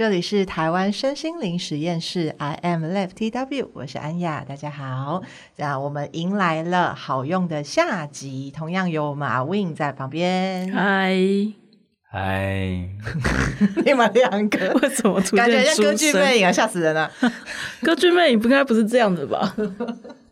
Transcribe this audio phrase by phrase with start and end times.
[0.00, 5.22] 这里是台湾身心灵实验室，I am left TW，我是安雅，大家好。
[5.56, 10.72] 那我们迎来了好用的下集，同样有我们阿 Win 在旁边。
[10.72, 11.14] 嗨，
[12.08, 12.88] 嗨，
[13.84, 16.50] 你们两个 为什么出现感觉像歌剧魅影啊？
[16.50, 17.12] 吓死人了！
[17.84, 19.54] 歌剧魅影不应该不是这样子吧？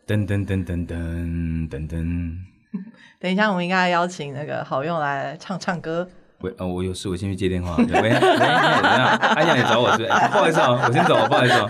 [0.07, 2.31] 噔噔噔噔噔噔噔。
[3.21, 6.09] 等一下，我们应该要邀请那个好用来唱唱歌。
[6.41, 7.75] 喂，呃，我有事，我先去接电话。
[7.77, 10.05] 喂，喂，等一下，安雅，你找我是？
[10.05, 11.67] 不好意思啊，我先走，不好意思啊。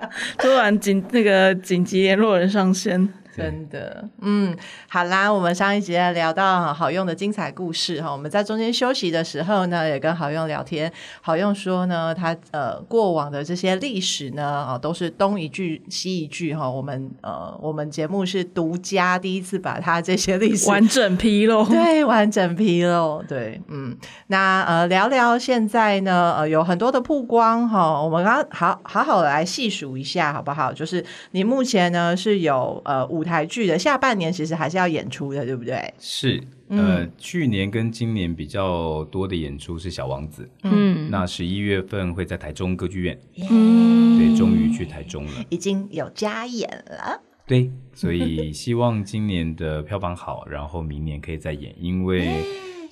[0.38, 3.08] 突然紧那个紧急联络人上线。
[3.34, 4.54] 真的，嗯，
[4.88, 30.70] 好啦，我们上一集聊到好用的精彩故事哈，我们在中间休息的时候呢，也跟好用聊天，好用说呢，他呃过往的这些历史呢，啊、呃，都是东一句西一句哈，我们呃我们节目是独家第一次把他这些历史完整披露， 对，完整披露，对，嗯，那呃聊聊现在呢，呃有很多的曝光哈，我们刚好好好来细数一下好不好？
[30.70, 33.21] 就是你目前呢是有呃五。
[33.22, 35.94] 舞台剧的下半年其实还是要演出的，对不对？
[35.96, 43.16] 是，呃，嗯、去年跟今年比较多的演出是《小王子》，嗯，那十一月份会在台中歌剧院，
[43.48, 52.42] 嗯，对，终于去台中了，已经有加演了，对，所以希望今年的票房好，然后明年可以再演，因为。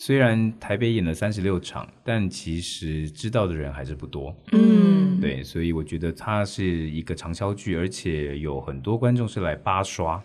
[0.03, 4.35] 虽然台北演了三十六场，但其实知道的人还是不多。
[4.53, 10.19] 嗯，对，所以我觉得它是一个长销剧，而且有很多观众是来八刷，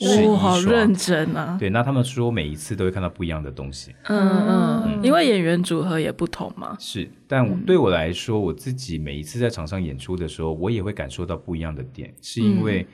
[0.00, 1.56] 是一刷，好认真啊！
[1.60, 3.94] 对，那他们说每一次都会看到不一样的东西。
[4.08, 6.76] 嗯嗯，嗯，因为演员组合也不同嘛。
[6.80, 12.84] 是，但对我来说，我自己每一次在场上演出的时候，我也会感受到不一样的点，是因为。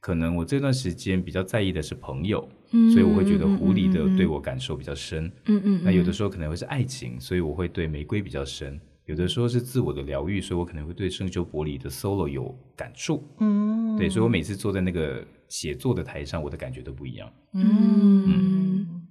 [0.00, 5.30] 可能我这段时间比较在意的是朋友，嗯、所以我会觉得狐狸的对我感受比较深。
[5.44, 8.80] 嗯嗯，那有的时候可能会是爱情，所以我会对玫瑰比较深。
[9.06, 13.22] 有的时候是自我的疗愈，所以我可能会对圣修伯里的 solo 有感触。
[13.40, 17.30] 嗯，对，所以我每次坐在那个写作的台上，我的感觉都不一样。
[17.52, 19.02] 嗯，嗯，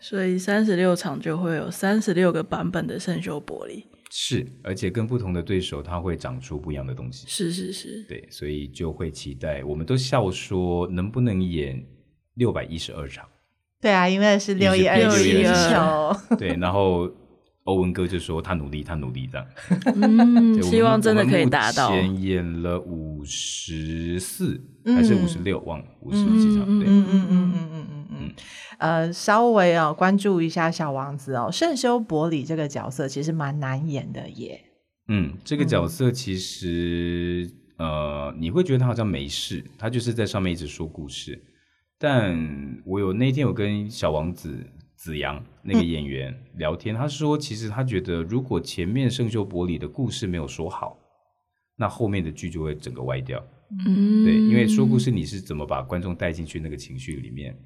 [0.00, 3.86] 所以三十六场就会有三十六个版本的圣修伯里。
[4.16, 7.26] 是，而且跟不同的对手，他会长出不一样的东西。
[7.26, 9.64] 是是是，对，所以就会期待。
[9.64, 11.84] 我们都笑说，能不能演
[12.34, 13.28] 六百一十二场？
[13.80, 16.36] 对啊，因为是六一二七九。
[16.36, 17.10] 对，然后
[17.64, 19.46] 欧文哥就说他努力，他努力这样。
[20.00, 21.88] 嗯，希望真的可以达到。
[21.88, 25.58] 前演了五十四还是五十六？
[25.62, 26.78] 忘了五十几场。
[26.78, 27.43] 对，嗯嗯嗯。
[28.84, 34.60] 呃，稍微啊、哦、关注一下小王子哦，圣修伯里这个角色其实蛮难演的耶。
[35.08, 41.42] 嗯，这个角色其实、嗯、呃，你会觉得他好像没事，他就是在上面一直说故事。
[41.98, 42.38] 但
[42.84, 44.54] 我有那天有跟小王子
[44.94, 50.98] 子阳那个演员聊天，嗯、他说其实他觉得如果前面圣修伯里的故事没有说好，
[51.74, 53.42] 那后面的剧就会整个歪掉。
[53.86, 57.56] 嗯，对，因为说故事你是怎么把观众带进去那个情绪里面。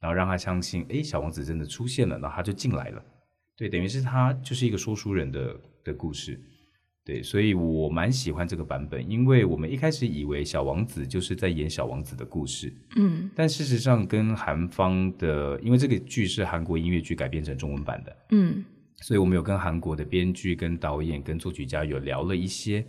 [0.00, 3.02] 然后让他相信，哎，小王子真的出现了，然后他就进来了。
[3.56, 6.40] 对，等于是他就是一个说书人的的故事。
[7.04, 18.64] 对，所以我蛮喜欢这个版本，因为我们一开始以为小王子就是在演小王子的故事，嗯，但事实上跟韩方的，因为这个剧是韩国音乐剧改编成中文版的，嗯，
[19.02, 22.84] 所以我们有跟韩国的编剧、跟导演、跟作曲家有聊了一些。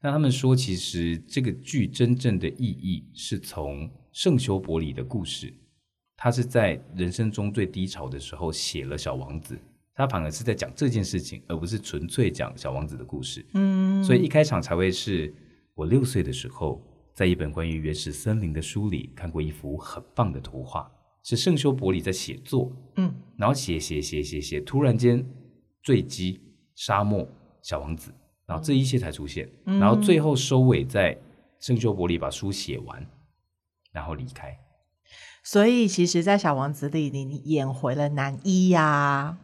[0.00, 5.52] 那他们说，其实这个剧真正的意义是从圣修伯里的故事。
[6.16, 9.54] 他是在人生中最低潮的时候写了《小王子》，
[9.94, 13.44] 他反而是在讲这件事情，而不是纯粹讲小王子的故事。
[13.54, 15.32] 嗯，所以一开场才会是
[15.74, 16.82] 我六岁的时候，
[17.12, 20.90] 在一本关于原始森林的书里看过一幅很棒的图画，
[21.22, 22.72] 是圣修伯里在写作。
[22.96, 25.22] 嗯，然后写写写写写，突然间
[25.82, 26.40] 坠机，
[26.74, 27.28] 沙漠，
[27.62, 28.10] 小王子，
[28.46, 31.14] 然后这一切才出现，嗯，然后最后收尾在
[31.60, 33.06] 圣修伯里把书写完，
[33.92, 34.58] 然后离开。
[35.42, 39.38] 所以，其实，在《小王子》里，你演回了男一呀、啊。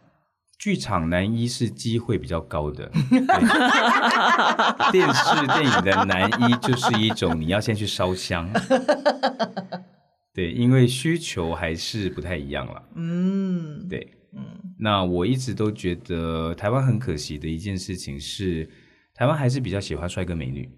[0.58, 2.88] 剧场男一是机会比较高的，
[4.92, 8.48] 电视电影的男一就是一种你要先去烧香。
[10.32, 12.82] 对，因为需求还是不太一样了。
[12.94, 14.40] 嗯，对，嗯，
[14.78, 18.70] 那我一直都觉得台湾很可惜的一件事情是，
[19.14, 20.70] 台湾还是比较喜欢帅哥美女。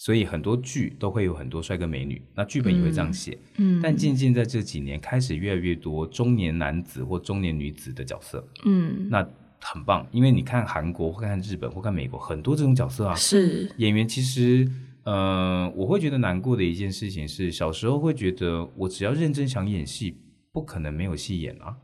[0.00, 3.38] 所以很多剧都会有很多帅哥美女，那剧本也会这样写。
[3.58, 8.42] 嗯，但渐渐在这几年开始越来越多中年男子或中年女子的角色。
[8.64, 9.22] 嗯，那
[9.60, 13.14] 很棒，因为你看韩国或看日本或看美国，很多这种角色啊。
[13.14, 14.64] 是演员其实，
[15.04, 20.16] 嗯、呃，我会觉得难过的一件事情是，小时候会觉得我只要认真想演戏，
[20.50, 21.76] 不可能没有戏演啊。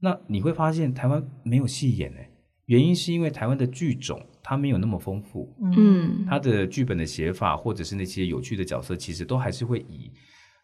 [0.00, 2.30] 那你会发现台湾没有戏演哎、欸，
[2.66, 10.10] 原因是因为台湾的剧种它没有那么丰富，嗯，它的剧本的写法或者是那些有趣的角色，其实都还是会以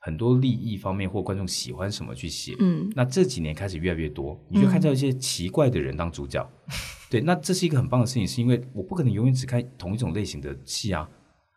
[0.00, 2.56] 很多利益方面或观众喜欢什么去写。
[2.60, 6.42] 嗯，那这几年开始越来越多，你就看到一些奇怪的人当主角。
[6.66, 6.72] 嗯、
[7.10, 11.06] 对，那这是一个很棒的事情，是因为我不可能永远只看同一种类型的戏啊，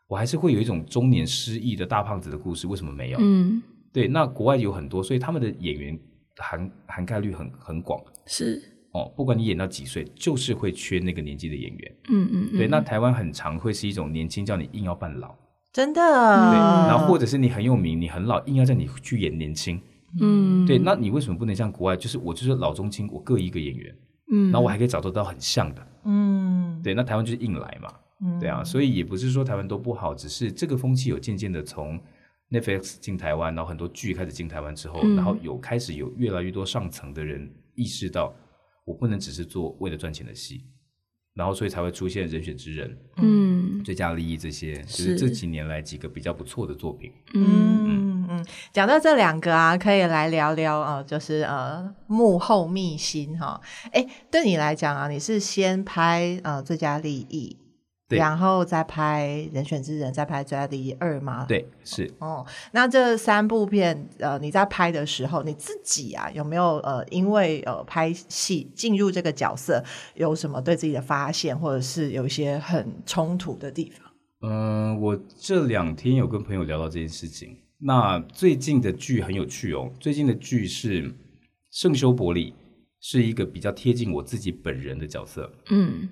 [0.09, 3.17] 我还是会有一种中年失忆的大胖子的故事，为什么没有？
[3.21, 3.63] 嗯，
[3.93, 5.97] 对，那国外有很多，所以他们的演员
[6.35, 8.03] 涵涵盖率很很广。
[8.25, 8.73] 是。
[8.97, 11.95] 哦，不管你演到几岁，就是会缺那个年纪的演员。
[12.09, 12.67] 嗯嗯，嗯，对。
[12.67, 15.35] 那台湾很常会是一种年轻叫你硬要扮老，
[15.71, 16.01] 真的。
[16.01, 16.57] 对，
[16.89, 19.79] 然后或者是你很有名，你很老，硬要叫你去演年轻。
[20.19, 20.79] 嗯，对。
[20.79, 21.95] 那你为什么不能像国外？
[21.95, 23.95] 就是我就是老中青，我各一个演员。
[24.31, 25.87] 嗯，然后我还可以找得到很像的。
[26.05, 26.93] 嗯，对。
[26.93, 27.93] 那台湾就是硬来嘛。
[28.21, 28.63] 嗯，对啊。
[28.63, 31.99] 所以也不是说台湾都不好，只是这个风气有渐渐的从
[32.49, 38.33] Netflix 进台湾，然后很多剧开始进台湾之后，嗯，然后有开始有越来越多上层的人意识到。
[38.87, 40.63] 我不能只是做为了赚钱的戏，
[41.33, 47.11] 然后所以才会出现人选之人，嗯，最佳利益这些，就是这几年来几个比较不错的作品。
[47.33, 47.43] 嗯
[47.85, 53.59] 嗯嗯，讲到这两个啊，可以来聊聊啊，就是呃幕后秘辛哈。
[53.91, 57.57] 哎，对你来讲啊，你是先拍呃最佳利益。
[58.15, 61.45] 然后再拍人选之人，再拍最佳利益二吗？
[61.45, 62.09] 对，是。
[62.19, 69.83] 哦，那这三部片，呃，你在拍的时候，你自己啊，有没有呃，因为呃拍戏进入这个角色，
[70.15, 74.09] 有什么对自己的发现，或者是有一些很冲突的地方？
[74.41, 77.57] 嗯、呃，我这两天有跟朋友聊到这件事情。
[77.79, 81.03] 那最近的剧很有趣哦，最近的剧是
[81.71, 82.51] 《圣修伯里》，
[83.01, 85.51] 是一个比较贴近我自己本人的角色。
[85.71, 86.07] 嗯，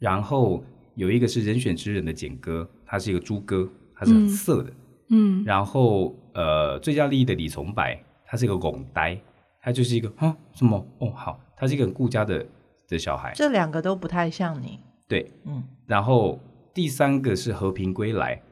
[0.00, 0.64] 然后。
[0.96, 4.70] 有一个是人选之人的简哥，他是一个猪哥，他是很色的。
[5.10, 9.16] 嗯，嗯然后呃，最佳利益的李从白，他是一个拱呆，
[9.60, 12.44] 他就是一个啊什么哦好，他是一个很顾家的
[12.88, 13.32] 的小孩。
[13.36, 14.80] 这两个都不太像你。
[15.06, 15.62] 对，嗯。
[15.86, 16.40] 然后
[16.74, 18.42] 第三个是和平归来，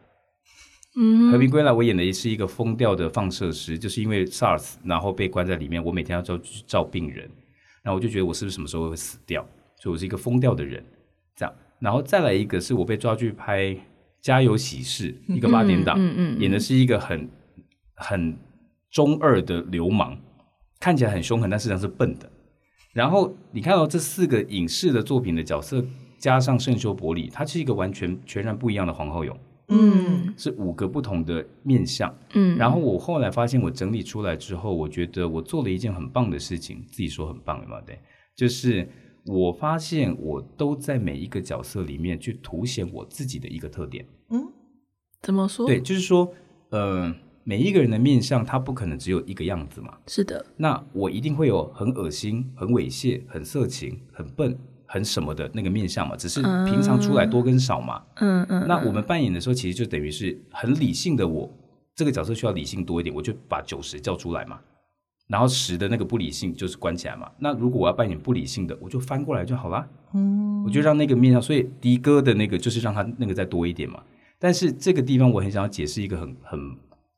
[0.97, 7.29] 嗯，和平归来我演的是一个疯掉的放射师，就是因为 SARS，然后被关在里面，我每天要照去照病人，
[7.83, 9.43] 然后我就觉得我是不是什么时候会死掉，
[9.81, 10.85] 所以我是一个疯掉的人，
[11.35, 11.55] 这样。
[11.85, 13.65] 然后再来一个是我被抓去拍
[14.23, 17.29] 《家有喜事》，一个八点档，嗯嗯演的是一个很
[17.97, 18.35] 很
[18.91, 20.17] 中二的流氓，
[20.81, 22.27] 看起来很凶狠，但实际上是笨的。
[22.95, 25.85] 然后你看到这四个影视的作品的角色，
[26.19, 29.39] 加上圣修伯里，他是一个完全全然不一样的皇后勇，
[29.69, 32.57] 嗯，是五个不同的面相，嗯。
[32.57, 37.99] 然后我后来发现，我整理出来之后，我觉得我做了一件很棒的事情，自己说很棒有没有，对，
[38.35, 38.89] 就是。
[39.27, 44.07] 我发现我都在每一个角色里面去凸显我自己的一个特点。
[44.31, 44.47] 嗯，
[45.23, 45.67] 怎么说？
[45.67, 46.33] 对，就是说，
[46.71, 49.97] 呃，每一个人的面相，他不可能只有一个样子嘛。
[50.07, 50.45] 是的。
[50.57, 56.15] 那我一定会有很恶心、很猥亵、很色情、很笨、很什么的那个面相嘛。
[56.17, 58.03] 只是平常出来多跟少嘛。
[58.17, 58.63] 嗯嗯。
[58.63, 61.51] 嗯，那我们扮演的时候，其实就等于是很理性的我，
[61.95, 64.61] 这个角色需要理性多一点，我就把九十叫出来嘛。
[65.29, 67.31] 然后十的那个不理性就是关起来嘛。
[67.39, 69.87] 那如果我要扮演不理性的，我就翻过来就好了。
[70.13, 74.03] 嗯，我就让那个面上，所以的哥的那个就是让他那个再多一点嘛。
[74.39, 76.61] 但是这个地方我很想要解释一个很很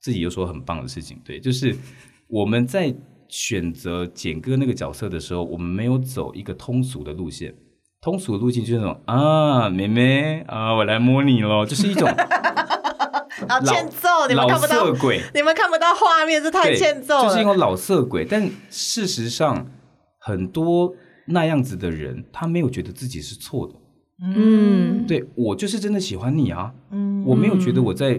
[0.00, 1.76] 自己又说很棒的事情，对，就是
[2.28, 2.94] 我们在
[3.28, 7.54] 选择简哥那个角色的时候，我们没有走一个通俗的路线。
[8.00, 12.08] 通俗的路径就是那种啊，妹妹啊，我来摸你喽，就是一种。
[13.48, 14.26] 好欠揍！
[14.28, 14.86] 你们看不到，
[15.34, 17.28] 你们看不到画面，这太欠揍了。
[17.28, 19.66] 就是因为老色鬼，但事实上，
[20.18, 20.94] 很多
[21.26, 23.74] 那样子的人，他没有觉得自己是错的。
[24.22, 26.72] 嗯，对，我就是真的喜欢你啊。
[26.90, 28.18] 嗯，我没有觉得我在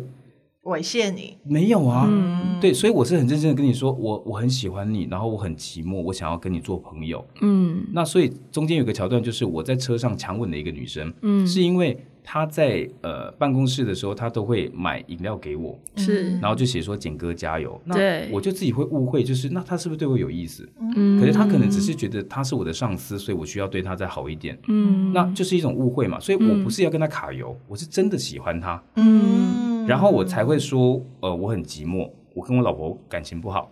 [0.66, 2.06] 猥亵你，没有啊。
[2.08, 7.26] 嗯，对，所以我是很认真的跟你说，我我很喜欢你，然后我很寂寞，我想要跟你做朋友。
[7.42, 11.12] 嗯，那所以中间有个桥段，就是我在车上强吻了一个女生。
[11.24, 11.98] 嗯，是因为。
[12.30, 17.96] 他在呃办公室的时候，他都会买饮料给我，是，然后就写说“简哥加油”，那
[18.30, 20.68] 我就自己会误会，就是那他是不是对我有意思？
[20.78, 26.20] 嗯，可是他可能只是觉得他是我的上司，所以我需要对他再好一点，嗯，那就是一种误会嘛。
[26.20, 33.72] 所以我不是要跟他卡油，我是真的喜欢他，嗯，然后我才会说，呃，我很寂寞，我跟我老婆感情不好，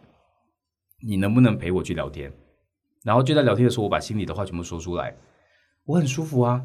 [1.05, 2.31] 你能不能陪我去聊天？
[3.03, 5.13] 然后就在聊天的时候，我把心里的话全部说出来，
[5.85, 6.63] 我很舒服啊。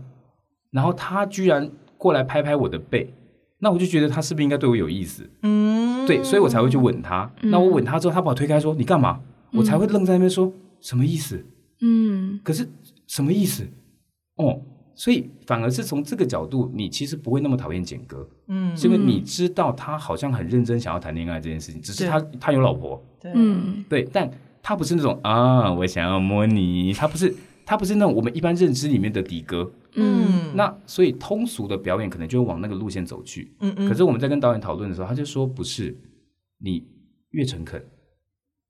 [0.71, 3.13] 然后他居然过来拍拍我的背，
[3.59, 5.29] 那我就觉得他是不是应该对我有意思？
[5.43, 7.31] 嗯，对，所以我才会去吻他。
[7.43, 9.21] 嗯、那我吻他之后，他把我推开说：“你干嘛？”
[9.53, 11.45] 我才会愣在那边说：“什么意思？”
[11.83, 12.69] 嗯，可是
[13.07, 13.67] 什么意思？
[14.37, 14.61] 哦，
[14.95, 18.27] 所以反而是从这个角度，你其实不会那么讨厌简哥。
[18.49, 23.03] 嗯，是因为你知道他好像很认真想要谈恋爱这件事情，只是他他有老婆。
[23.21, 24.31] 对，嗯，对，但
[24.63, 27.35] 他不是那种啊，我想要摸你，他不是。
[27.67, 29.71] 他不是那种我们一般认知里面的的哥。
[29.95, 33.55] 嗯，那所以通俗的表演可能就会往那个路线走去。
[33.61, 33.89] 嗯嗯。
[33.89, 35.97] 可是我们在跟导演讨论的时候，他就说不是，
[36.59, 36.87] 你
[37.31, 37.85] 越诚恳，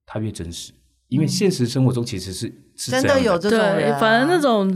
[0.06, 0.72] 他越真实，
[1.08, 4.74] 因为现实生活中其实是、嗯、是真的有这种对，反正那种。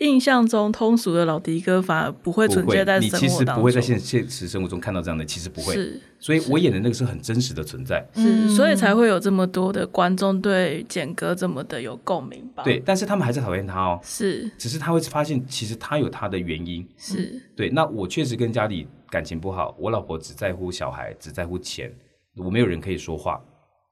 [0.00, 5.74] 印象中通俗的老迪哥反而不会存在在生活当中，你其实不会在现现实生活中看到这样的，其实不会。
[5.74, 12.62] 是，所以我演的那个是很真实的存在，是，所以才会有这么多的观众对简哥这么的有共鸣吧？
[12.64, 17.68] 对，但是他们还是讨厌他哦，是，只是他会发现其实他有他的原因，是对。
[17.68, 21.92] 那我确实跟家里感情不好，我老婆只在乎小孩，只在乎钱，
[22.38, 23.38] 我没有人可以说话，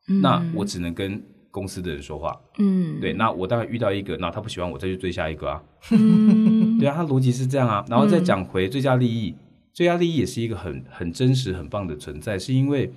[0.08, 1.22] 嗯、那我只能跟。
[1.50, 5.62] 公司的人说话，嗯，对，那我大概遇到一个，那他不喜欢我，再去追下一个啊，
[5.92, 9.38] 嗯、 对啊，他逻辑是这样啊，然后再讲回最佳利益，嗯、
[9.72, 12.92] 最佳利益也是一个很很真实、很棒的存在，是因为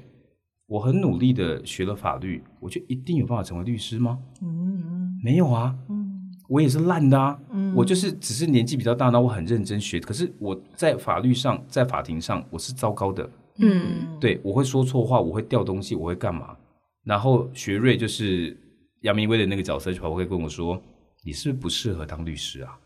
[0.67, 4.19] 我很努力的学了法律，我就一定有办法成为律师吗？
[4.41, 13.29] 嗯，没有啊，嗯，我也是烂的啊，嗯，我就是只是年纪比较大，那我很认真学，可是我在法律上，在法庭上我是糟糕的，
[13.59, 16.55] 嗯，对，我会说错话，我会掉东西，我会干嘛？
[17.03, 18.55] 然后学瑞就是
[19.01, 20.81] 杨明威的那个角色，就跑过来跟我说
[21.25, 22.77] ：“你是不是不适合当律师啊？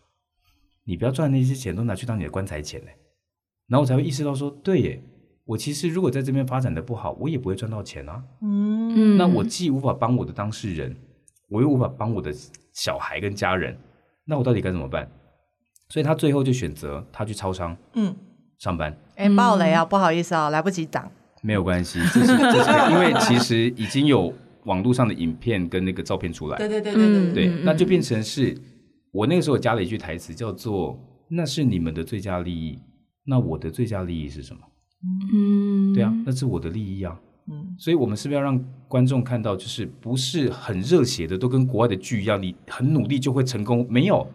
[0.86, 2.92] 你不要赚那些钱都拿去当你的棺材钱呢。”
[3.68, 5.02] 然后我才会意识到说：“对耶，
[5.44, 8.24] 我其实如果在这边发展的不好，我也不会赚到钱啊。
[8.42, 10.96] 嗯，那我既无法帮我的当事人，
[11.50, 12.34] 我又无法帮我的
[12.74, 13.78] 小孩跟家人，
[14.24, 15.10] 那我到底该怎么办？
[15.90, 18.16] 所以他最后就选择他去超商，嗯，
[18.60, 18.96] 上班。
[19.16, 19.84] 哎，爆雷啊！
[19.84, 21.12] 不好意思啊，来不及挡。”
[21.46, 24.34] 没有关系，这是这是 因为其实已经有
[24.64, 28.58] 网络上的影片跟那个照片出来，对对对对对，对，那就变成是
[29.12, 31.00] 我那个时候加了一句台词，叫做
[31.30, 32.80] “那是你们的最佳利益，
[33.26, 34.60] 那我的最佳利益是什么？”
[35.34, 37.16] 嗯，对啊，那是我的利益啊，
[37.52, 43.86] 嗯，所以我们是不是要让观众看到，就是不是很热血的，都跟国外的剧一样，你很努力就会成功？
[43.88, 44.28] 没有。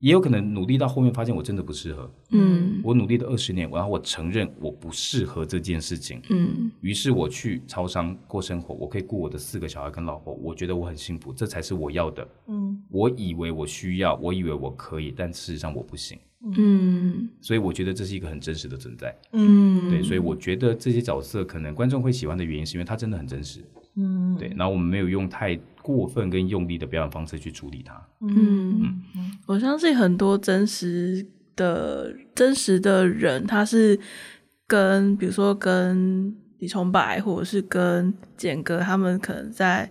[0.00, 16.16] 也有可能努力到后面发现我真的不适合，嗯，我努力了二十年，然后我承认我不适合这件事情，嗯，于是我去超商过生活，我可以顾我的四个小孩跟老婆，我觉得我很幸福，这才是我要的，嗯，我以为我需要，我以为我可以，但事实上我不行，
[16.56, 23.64] 嗯，所以我觉得这是一个很真实的存在，嗯，对，所以我觉得这些角色可能观众会喜欢的原因，是因为它真的很真实。
[24.00, 25.58] 嗯，对，然后我们没有用太
[25.96, 27.94] 过分跟用力的表演方式去处理它。
[28.20, 31.26] 嗯嗯，我相信很多真实
[31.56, 33.98] 的真实的人，他是
[34.66, 39.90] 跟比如说跟李崇白，或者是跟简哥，他们可能在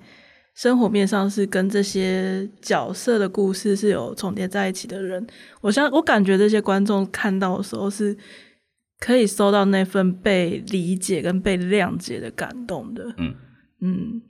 [0.53, 5.25] 生活面上是跟这些角色的故事是有重叠在一起的人。
[5.61, 8.15] 我相我感觉这些观众看到的时候，是
[8.99, 13.13] 可以收到那份被理解跟被谅解的感动的。
[13.17, 13.33] 嗯。
[13.79, 14.21] 嗯，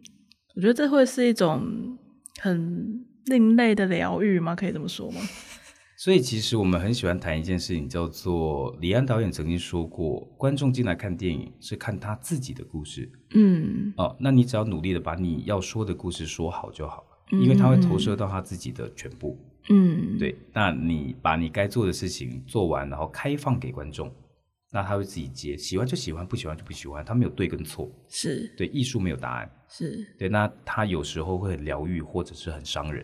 [0.58, 1.96] 我觉得这会是一种
[2.42, 4.56] 很另类的疗愈吗？
[4.56, 5.22] 可以这么说吗？
[5.96, 13.08] 所以其实我们很喜欢谈一件事情，叫做李安导演曾经说过，观众进来看电影是看他自己的故事。
[13.36, 19.40] 嗯，哦，那你只要努力的把你要说的故事说好就好，因为他会投射到他自己的全部。
[19.70, 24.12] 嗯，对，那你把你该做的事情做完，然后开放给观众。
[24.78, 30.30] 那他会自己接，喜欢就喜欢，不喜欢就不喜欢，他没有对跟错，是对艺术没有答案，是对。
[30.30, 33.04] 那他有时候会很疗愈，或者是很伤人，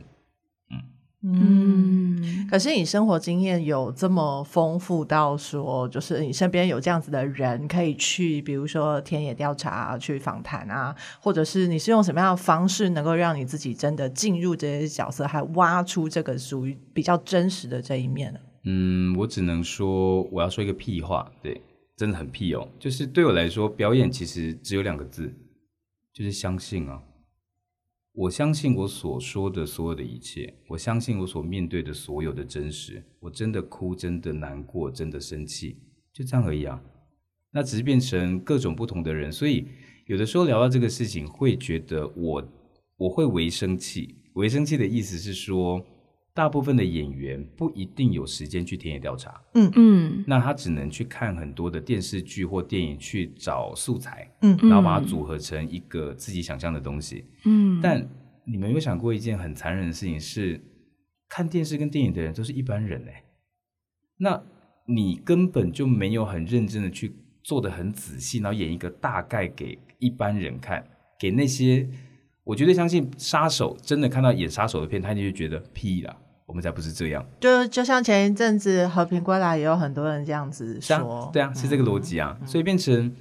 [0.69, 0.77] 嗯
[1.23, 2.47] 嗯。
[2.47, 18.39] 可是你生活经验有这么丰富到说，就是你身边有这样子的人可以去，比如说田野调查、去访谈啊，或者是你是用什么样的方式能够让你自己真的进入这些角色，还挖出这个属于比较真实的这一面呢？
[18.65, 21.61] 嗯，我只能说，我要说一个屁话，对，
[21.97, 22.65] 真的很屁哦。
[22.79, 25.33] 就是对我来说，表演其实只有两个字，
[26.13, 27.03] 就是相信啊。
[28.13, 33.03] 我相信我所说的所有的一切，我相信我所面对的所有的真实。
[33.19, 35.75] 我真的哭，真的难过，真的生气，
[36.13, 36.81] 就这样而已啊。
[37.51, 39.67] 那只是变成各种不同的人，所以
[40.05, 42.47] 有的时候聊到这个事情，会觉得我
[42.95, 44.15] 我会为生气。
[44.35, 45.85] 为生气的意思是说。
[46.35, 49.71] 大部分的演员不一定有时间去田野调查，嗯。
[49.75, 57.79] 嗯，那他只能去看很多的电视剧或电影去找素材，嗯，然后把它组合成一个自己想象的东西，嗯。
[57.81, 58.03] 但
[58.45, 60.59] 你们有想过一件很残忍的事情是，
[61.29, 63.23] 看电视跟电影的人都是一般人哎，
[64.17, 64.43] 那
[64.87, 70.83] 你根本就没有很认真的去做的很仔细，然后演一个大概给一般人看，
[71.19, 71.87] 给那些
[72.43, 76.17] 我绝对相信杀手真的看到演杀手的片，他就会觉得屁啦。
[76.53, 83.11] 我们才不是这样，就就像前一阵子《和平归来》也有很多人这样子说，啊对啊，是这个逻辑啊，嗯、所以变成，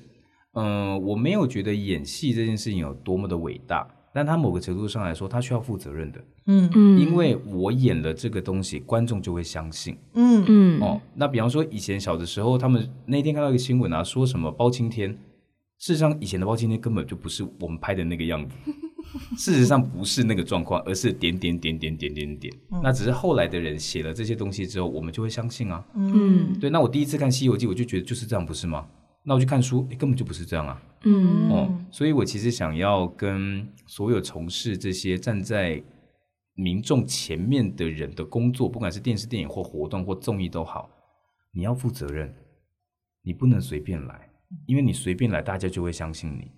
[0.52, 6.20] 嗯、呃，我没有觉得演戏这件事情有多么的伟大，但他某个程度上来说，他需要负责任的。
[6.46, 6.70] 嗯。
[6.74, 9.96] 嗯，因为我演了这个东西，观众就会相信。
[10.12, 10.44] 嗯。
[10.46, 10.82] 嗯。
[10.82, 15.08] 哦，那比方说以前小的时候，他们那天看到一个新闻啊，说什么包青天，
[15.78, 18.54] 事实上以前的包青天根本就不是我们拍的那个样子，
[19.36, 22.54] 事实上不是那个状况，而是点点点点点点点。
[22.82, 25.84] 那只是后来的人写了这些东西之后，我们就会相信啊。
[25.94, 28.88] 嗯对，那我第一次看《西游记》，我就觉得就是这样，不是吗？
[29.24, 30.82] 那我去看书，诶根本就不是这样啊。
[31.04, 35.82] 嗯哦，所以我其实想要跟所有从事这些站在
[36.54, 40.90] 民众前面的人的工作，不管是电视、电影或活动或综艺都好，
[41.52, 42.34] 你要负责任，
[43.22, 44.28] 你不能随便来，
[44.66, 46.50] 因为你随便来，大家就会相信你。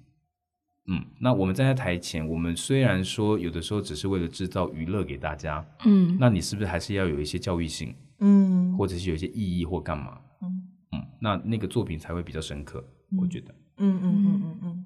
[0.87, 10.19] 嗯，那我们站在台前，我们虽然说有的时候只是为了制造娱乐给大家，嗯那你是不是还是要有一些教育性，嗯或者是有一些意义或干嘛？
[10.43, 12.85] 嗯嗯，那那个作品才会比较深刻，
[13.19, 13.55] 我觉得。
[13.79, 14.85] 嗯嗯嗯嗯嗯，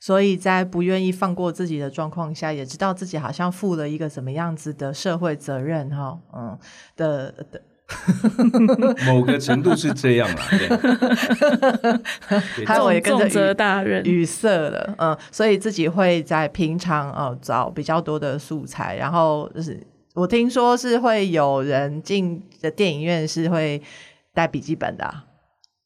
[0.00, 6.58] 所以在不愿意放过自己的状况下，也知道自己好像负了一个什么样子的社会责任哈，嗯
[6.96, 7.62] 的的，
[9.06, 10.42] 某个程度是这样啦，
[12.66, 19.82] 还有我也跟着大人语塞了，嗯，所以自己会在平常呃找比较多的素材，然后就是
[20.14, 23.80] 我听说是会有人进的电影院是会
[24.34, 25.24] 带笔记本的、啊，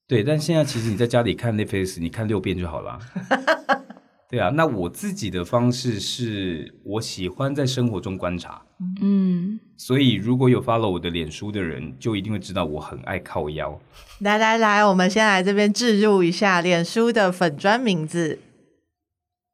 [0.09, 2.99] 对，但现在其实你在家里看 Netflix，你看六遍就好了。
[4.28, 8.62] 对啊，那我自己的方式是我喜欢在生活中观察，
[9.02, 13.80] 嗯所以如果有 follow 我的脸书的人，就一定会知道我很爱靠腰。
[14.20, 18.38] 来来来，我们先来这边置入一下脸书的粉砖名字，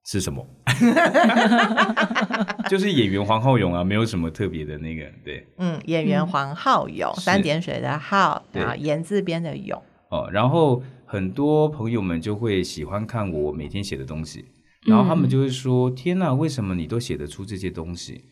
[0.04, 0.46] 是什么？
[2.68, 5.46] 就是演员黄浩勇啊，没有什么特别的那个，对。
[5.56, 14.44] 嗯，演员黄浩勇，是三点水的浩，然后言字边的勇，哦，然后很多朋友们就会喜欢看我每天写的东西，
[14.86, 18.24] 然后他们就会说：“天哪，为什么你都写得出这些东西？”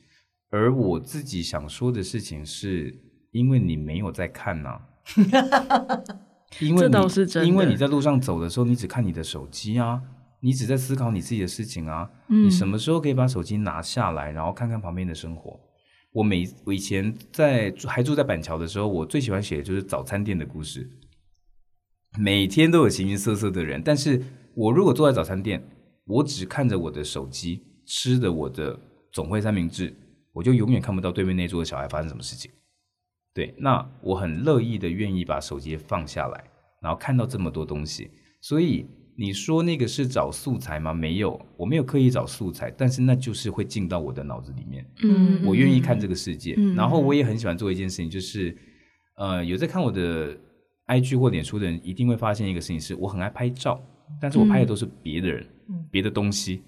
[0.50, 2.94] 而我自己想说的事情是，
[3.30, 4.80] 因为你没有在看呐、
[6.60, 10.00] 因为倒是真的因为你在路上走的时候，你只看你的手机啊，
[10.40, 12.08] 你只在思考你自己的事情啊。
[12.28, 15.58] 嗯你什么时候可以把手机拿下来，然后看看旁边的生活？
[16.12, 20.88] 我每我以前在还住在板桥的时候，我最喜欢写的就是早餐店的故事。
[22.18, 24.22] 每天都有形形色色的人，但是
[24.54, 25.62] 我如果坐在早餐店，
[26.06, 28.78] 我只看着我的手机，吃的我的
[29.12, 29.94] 总会三明治，
[30.36, 32.50] 我就永远看不到对面那桌的小孩发生什么事情。
[33.32, 36.44] 对，那我很乐意的愿意把手机放下来，
[36.82, 38.10] 然后看到这么多东西。
[38.42, 40.92] 所以你说那个是找素材吗？
[40.92, 44.86] 没有，我没有刻意找素材，但是那就是会进到我的脑子里面。
[45.02, 48.54] 嗯，我愿意看这个世界，嗯然后我也很喜欢做一件事情，就是
[49.16, 50.36] 呃，有在看我的
[50.86, 53.82] IG 或脸书的人一定会发现一个事情是，我很爱拍照，
[54.20, 55.46] 但是我拍的都是别的人、
[55.90, 56.62] 别的东西，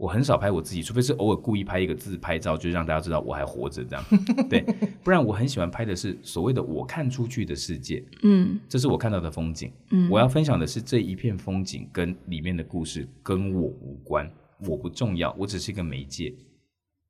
[0.00, 4.04] 我很少拍我自己，除非是偶尔故意拍一个自拍照，就是让大家知道我还活着这样，
[4.48, 4.62] 对，
[5.04, 14.26] 不然我很喜欢拍的是所谓的我看出去的世界，嗯这是我看到的风景，嗯我要分享的是这一片风景跟里面的故事跟我无关，
[14.66, 16.34] 我不重要，我只是一个媒介。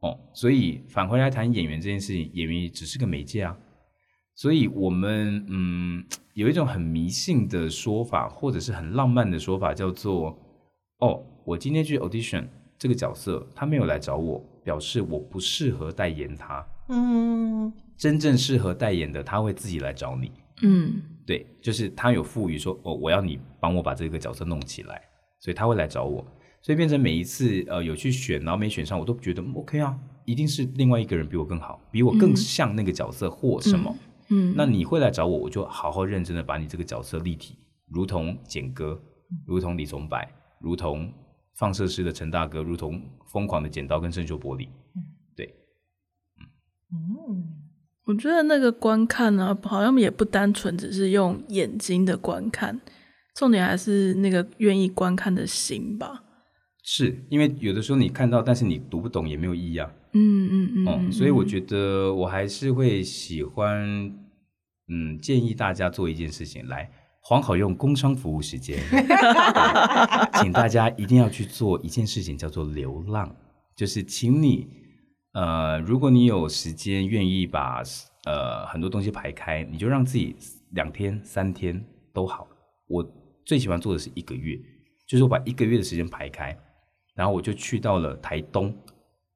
[0.01, 3.57] 哦，所以返回来谈演员这件事情，演员也只是个媒介啊。
[4.35, 10.37] 所以我们嗯有一种很迷信的说法，或者是很浪漫的说法，叫做
[11.01, 12.47] 哦，我今天去 audition
[12.81, 16.67] 这个角色，他没有来找我，表示我不适合代言他。
[16.89, 20.33] 嗯真正适合代言的，他会自己来找你。
[20.63, 25.03] 嗯对，就是他有赋予说，哦，我要你帮我把这个角色弄起来，
[25.39, 26.27] 所以他会来找我，
[26.63, 33.95] 所以变成每一次呃有去选，然后没选上，我都觉得嗯 OK 啊，一定是另外一个人比我更好，比我更像那个角色或什么。
[34.31, 38.99] 嗯，那你会来找我，我就好好认真的把你这个角色立体，如同简哥，
[39.47, 40.19] 如同李崇柏，
[40.61, 41.13] 如同
[41.61, 44.67] 放射师的陈大哥，如同疯狂的剪刀跟生锈玻璃。
[45.37, 45.45] 对，
[46.91, 47.61] 嗯
[48.07, 52.81] 我觉得那个观看呢、好像也不单纯只是用眼睛的观看，
[53.37, 56.25] 重点还是那个愿意观看的心吧。
[56.83, 59.93] 是因为有的时候你看到，但是你读不懂也没有意义啊。
[60.13, 63.87] 嗯嗯嗯哦、嗯，所以我觉得我还是会喜欢，
[64.89, 68.79] 嗯，建议大家做一件事情，来黄好用工商服务时间，
[70.43, 73.35] 请大家一定要去做一件事情，叫做流浪，
[73.77, 74.69] 就是请你，
[75.33, 77.83] 呃，如果你有时间，愿意把
[78.25, 80.35] 呃很多东西排开，你就让自己
[80.73, 82.49] 两天、三天都好。
[82.89, 83.05] 我
[83.45, 84.59] 最喜欢做的是一个月，
[85.07, 86.57] 就是我把一个月的时间排开，
[87.15, 88.75] 然后我就去到了台东。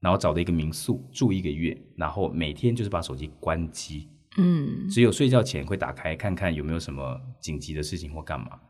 [0.00, 4.88] 然后找了一个民宿住一个月，然后每天就是把手机关机，嗯。
[4.88, 8.60] 只有睡觉前会打开看看有没有什么紧急的事情或干嘛，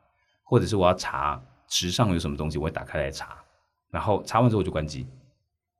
[0.42, 3.42] 或者是我要查池上有什么东西，我会打开来查，
[3.90, 5.06] 然后查完之后我就关机，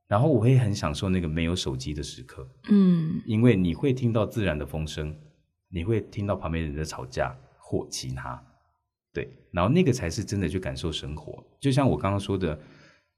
[0.09, 5.15] 然后我会很享受那个没有手机的时刻，嗯，因为你会听到自然的风声，
[5.69, 8.43] 你会听到旁边人在吵架或其他，
[9.13, 11.45] 对，然后那个才是真的去感受生活。
[11.61, 12.59] 就像我刚刚说的，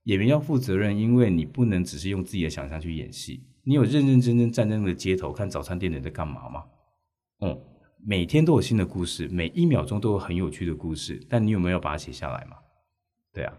[0.05, 6.64] 演员要负责任，因为你不能只是用自己的想象去演戏，你有认认真真站在那个街头看早餐店的人在干嘛吗？
[7.40, 7.61] 嗯，
[7.98, 12.57] 每天都有新的故事，每一秒钟都有很有趣的故事，但你有没有把它写下来吗？
[13.33, 13.52] 对啊。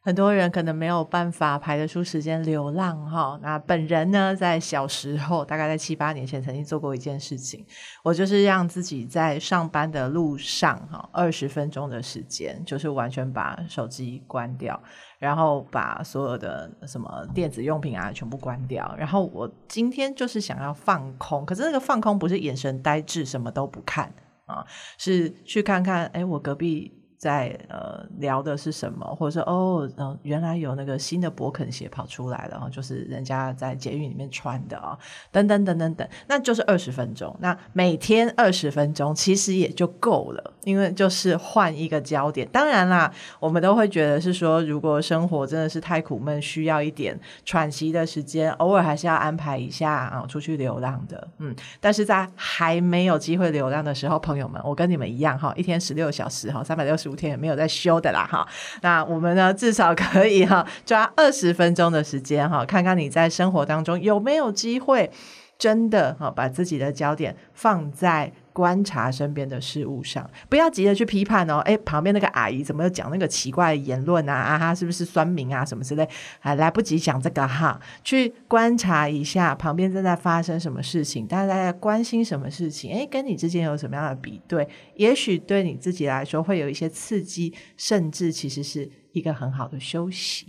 [0.00, 3.38] 很多人可能没有办法排得出时间流浪哈。
[3.42, 7.66] 那本人呢，在小时候，大概在七八年前，曾经做过一件事情，
[8.02, 14.80] 我就是让自己在上班的路上哈，二十分钟的时间，就是完全把手机关掉，
[15.18, 18.94] 然后把所有的什么电子用品啊全部关掉。
[18.96, 24.10] 然后我今天就是想要放空，可是那个放空不是眼神呆滞，什么都不看
[24.46, 24.64] 啊，
[24.96, 26.94] 是去看看，哎，我隔壁。
[27.18, 34.96] 在呃聊的是什么，或者说哦，原来有那个新的勃肯鞋跑出来了，就是人家在捷运里面穿的啊、
[35.32, 37.36] 等等等等等，那就是二十分钟。
[37.40, 42.48] 那每天二十分钟其实也就够了，因为就是换一个焦点。
[42.52, 51.28] 当然啦，我们都会觉得是说，如果生活真的是太苦闷，需要一点喘息的时间，偶尔还是要安排一下啊，出去流浪的。
[51.38, 57.07] 嗯，但是在还没有机会流浪的时候，朋友们，我跟你们一样哈，一天十六小时哈，三百六十。
[57.08, 58.46] 昨天也没有在修的啦，哈，
[58.82, 65.10] 那我们呢，至少可以哈抓二十分钟的时间哈，看看你在生活当中有没有机会
[65.56, 68.30] 真的哈把自己的焦点放在。
[68.58, 71.58] 观察身边的事物上，不要急着去批判哦。
[71.58, 74.34] 哎，旁边那个阿姨怎么又讲那个奇怪的言论啊？
[74.34, 75.64] 啊，她是不是酸民啊？
[75.64, 76.04] 什么之类？
[76.40, 82.92] 还来不及讲这个哈，去观察一下旁边正在发生什么事情，大家在关心什么事情？
[82.92, 84.68] 哎，跟你之间有什么样的比对？
[84.96, 90.48] 也许对你自己来说会有一些刺激，甚至其实是一个很好的休息。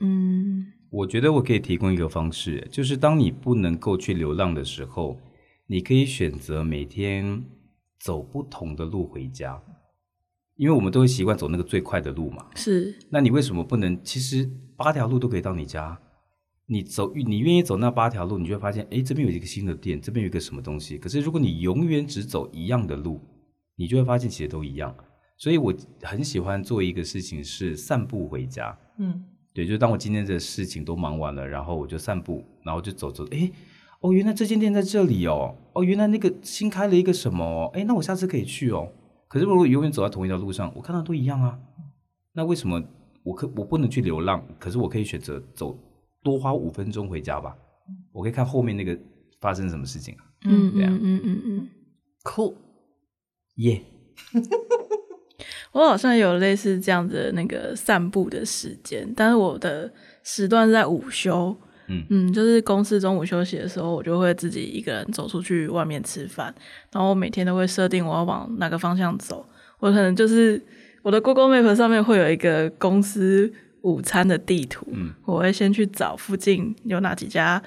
[0.00, 5.18] 嗯，我觉得我可以提供一个方式，就是当你不能够去流浪的时候。
[5.70, 7.44] 你可以选择每天
[8.00, 9.62] 走不同的路回家，
[10.56, 12.44] 因为我们都会习惯走那个最快的路嘛。
[12.56, 13.96] 是，那你为什么不能？
[14.02, 15.96] 其实八条路都可以到你家，
[16.66, 20.98] 你走，你愿意走那八条路，你就会发现，哎，这边有一个新的店，这边有一个什么东西。
[20.98, 23.20] 可是如果你永远只走一样的路，
[23.76, 24.92] 你就会发现其实都一样。
[25.36, 28.76] 所以我很喜欢做一个事情是散步回家。
[28.98, 33.48] 嗯，对，就是当我今天的事情都忙完了，然后我就散步，然后就走走，哎。
[34.00, 35.54] 哦，原来这间店在这里哦。
[35.74, 37.70] 哦，原来那个新开了一个什么？
[37.74, 38.90] 哎，那我下次可以去哦。
[39.28, 41.58] 可是如果永远走在同一条路上，我看到都一样啊。
[42.32, 42.82] 那为什么
[43.22, 44.42] 我可我不能去流浪？
[44.58, 45.78] 可是我可以选择走
[46.22, 47.54] 多花五分钟回家吧。
[48.12, 48.98] 我可以看后面那个
[49.40, 50.24] 发生什么事情啊。
[50.44, 51.68] 嗯嗯嗯嗯嗯，
[52.22, 52.56] 酷
[53.56, 53.82] 耶！
[55.72, 61.54] 我好像有类似这样子的那个散步的时间，但是我的时段是在午休。
[61.90, 66.54] 嗯嗯，就是公司中午休息的时候，我就会自己一个人走出去外面吃饭。
[66.92, 69.44] 然后我每天都会设定我要往哪个方向走。
[69.80, 70.62] 我可能就是
[71.02, 77.62] 我的 Google Map 上面会有一个公司午餐的地图，嗯，我会先去找附近有哪几家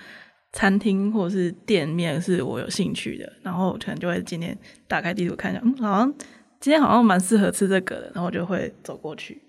[0.51, 4.55] 餐厅或者是店面是我有兴趣的，然后我可能就会今天
[4.87, 6.13] 打开地图看一下，嗯，好像
[6.59, 9.41] 今天好像蛮适合吃这个的，然后我就会走过去，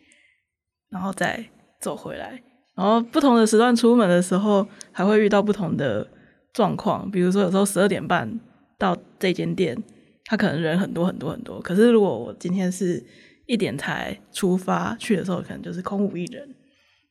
[0.90, 1.44] 然后再
[1.78, 2.42] 走回来。
[2.74, 6.06] 然后不同的时段出门的时候，还会遇到不同的
[6.52, 7.10] 状况。
[7.10, 8.40] 比如说，有时候十二点半
[8.78, 9.76] 到这间店，
[10.24, 11.60] 他可能人很多很多很多。
[11.60, 13.02] 可是如果我今天是
[13.46, 16.48] 一点才出发去的时候，可能就是空无一人。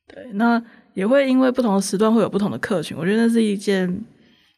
[0.06, 2.96] 对，那也会因为不同的时段会有不同的客群。
[2.96, 4.04] 我觉得那是一件。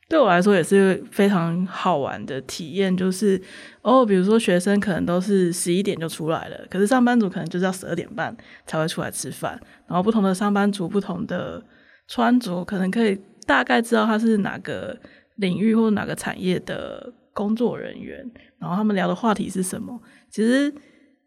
[0.08, 3.40] 对我来说也是非常好玩的体验，就是
[3.82, 8.34] 哦，比如说学生可能都是十一点就出来了，可是上班族可能就是要十二点半
[8.66, 9.60] 才会出来吃饭。
[9.88, 11.60] 然后不同的上班族、不同的
[12.06, 14.96] 穿着，可能可以大概知道他是哪个
[15.36, 18.24] 领域或哪个产业的工作人员，
[18.60, 20.00] 然后他们聊的话题是什么。
[20.30, 20.72] 其实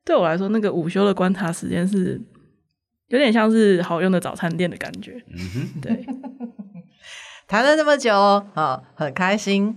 [0.05, 2.19] 对我来说，那个午休的观察时间是
[3.09, 5.21] 有点像是好用的早餐店的感觉。
[5.27, 6.05] 嗯哼，对。
[7.49, 9.75] 谈了这么久，哦，很开心。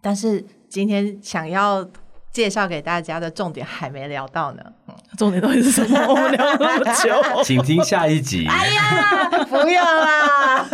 [0.00, 1.84] 但是今天想要
[2.30, 4.62] 介绍给大家的重点还没聊到呢。
[4.86, 5.98] 嗯，重点到底是什么？
[6.06, 8.46] 我们聊了那么久，请听下一集。
[8.46, 10.64] 哎呀，不要啦！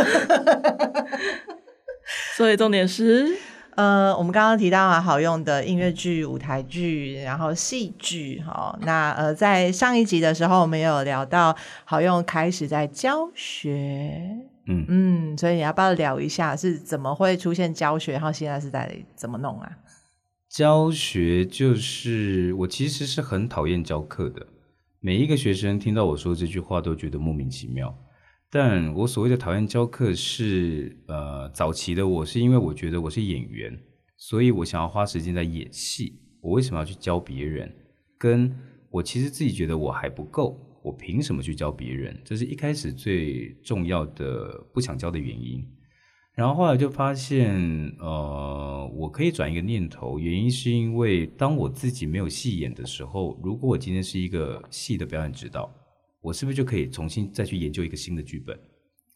[2.37, 3.35] 所以重点是，
[3.77, 8.43] 呃，我们刚刚提到啊，好用的音乐剧、舞台剧，然后戏剧。
[8.47, 14.37] 好，那呃，在上一集的时候，我们有聊到好用开始在教学。
[14.69, 19.79] 嗯嗯，所以你要不要聊一下是怎么会出现教学，然后现在是在怎么弄啊？
[20.49, 24.47] 教学就是我其实是很讨厌教课的，
[25.01, 27.93] 每一个学生听到我说这句话都觉得莫名其妙。
[28.51, 33.79] 但我所谓的讨厌教课是，呃，早期的我是因为我觉得我是演员，
[34.17, 36.19] 所以我想要花时间在演戏。
[36.41, 37.71] 我为什么要去教别人？
[38.17, 38.55] 跟
[38.91, 42.19] 我其实自己觉得我还不够，我凭什么去教别人？
[42.25, 45.65] 这是一开始最重要的不想教的原因。
[46.35, 47.57] 然后后来就发现，
[47.99, 55.73] 呃，我可以转一个念头，原因是因为当我自己没有戏演的时候，如果我今天是一个戏的表演指导。
[56.21, 58.59] 我是不是就可以重新再去研究一个新的剧本？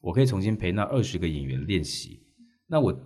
[0.01, 2.21] 我可以重新陪那二十个演员练习。
[2.69, 2.97] 那我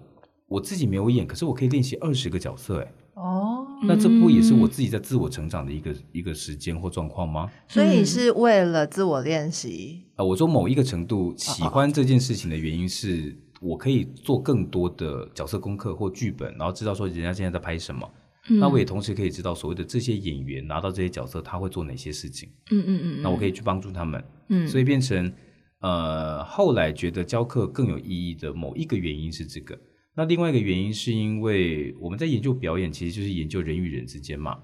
[0.47, 7.51] 我自己没有演，可是我可以练习二十个角色，哎，哦，那这不也是我自己在自我成长的一个一个时间或状况吗？
[7.69, 10.25] 所以是为了自我练习啊。
[10.25, 18.09] 我说某一个程度喜欢这件事情的原因是我可以做更多的角色功课或剧本，然后知道说人家现在在拍什么。
[18.49, 22.49] 那我也同时可以知道所谓的这些演员拿到这些角色，他会做哪些事情。
[22.71, 23.23] 嗯嗯嗯。
[23.23, 24.25] 那我可以去帮助他们。
[24.49, 24.67] 嗯。
[24.69, 25.33] 所以变成
[25.81, 29.79] 呃，后来觉得教课更有意义的某一个原因是这个。
[30.17, 34.59] 那另外一个原因是因为我们在研究表演，其实就是研究人与人之间嘛。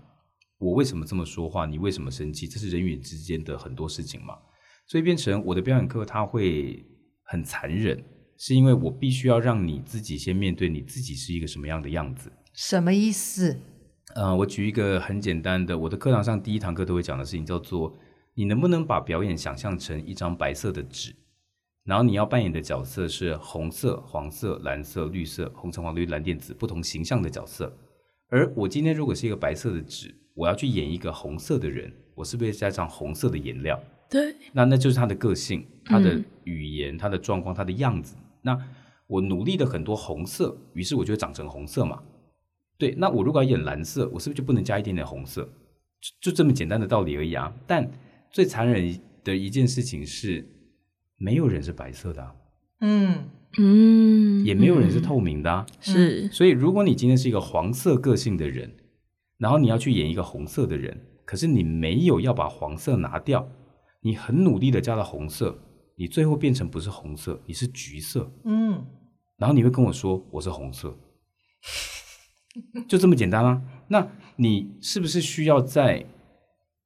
[0.56, 1.66] 我为什么这么说话？
[1.66, 2.48] 你为什么生气？
[2.48, 4.34] 这是人与人之间的很多事情嘛。
[4.86, 6.82] 所以变成我的表演课，它会
[7.24, 8.02] 很残忍，
[8.38, 12.32] 是因为我必须要让你自己先面对你自己是一个什么样的样子。
[12.54, 13.58] 什么意思？
[14.14, 17.94] 呃，我举一个很简单的，我的课堂上第一堂课都会讲的事情，叫做
[18.34, 21.14] 你能不能把表演想象成一张白色的纸，
[21.84, 27.76] 然后你要扮演的角色是红色、黄色、蓝色、绿色、红橙黄绿蓝靛紫不同形象的角色。
[28.28, 33.78] 而我今天如果是一个白色的纸，我要去演一个红色的人，我是不是加上红色的颜料？
[34.08, 38.16] 对，那那就是他的个性、他的语言、他的状况、他的样子。
[38.42, 38.58] 那
[39.06, 42.02] 我努力的很多红色，于是我就会长成红色嘛。
[42.78, 45.42] 对，那我如果要演蓝色，我是不是就不能加一点点红色？
[46.00, 47.52] 就，就这么简单的道理而已啊！
[47.66, 47.90] 但
[48.30, 50.46] 最残忍的一件事情是，
[51.22, 52.34] 没有人是白色的啊，
[52.80, 53.28] 嗯。
[53.58, 55.66] 嗯，也没有人是透明的啊。
[55.78, 58.74] 是，所以如果你今天是一个黄色个性的人，
[59.36, 63.46] 然后你要去演一个红色的人，可是你没有要把黄色拿掉，
[64.00, 65.58] 你很努力的加了红色，
[65.98, 68.86] 你最后变成不是红色，你是橘色，嗯，
[69.36, 70.98] 然后你会跟我说我是红色。
[72.88, 73.62] 就这么简单啊？
[73.88, 76.06] 那你是不是需要在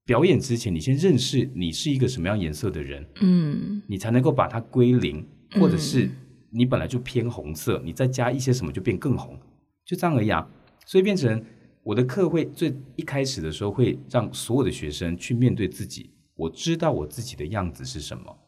[0.06, 3.04] 表演之前，你先认识你是一个什么样颜色的人？
[3.20, 5.26] 嗯，你才能够把它归零，
[5.60, 6.08] 或者是
[6.48, 9.38] 你本来就偏红色，你再加一些什么就变更红，
[9.84, 10.48] 就这样而已啊。
[10.86, 11.44] 所以变成
[11.82, 18.38] 我的课会最一开始的时候会让所有的学生去面对自己，我知道我自己的样子是什么，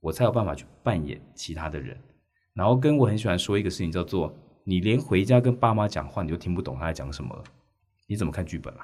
[0.00, 1.96] 我才有办法去扮演其他的人。
[2.52, 4.36] 然后跟我很喜欢说一个事情叫做。
[4.68, 7.44] 你连回家跟爸妈讲话，你就听不懂他在讲什么了，
[8.08, 8.80] 你怎么看剧本啊？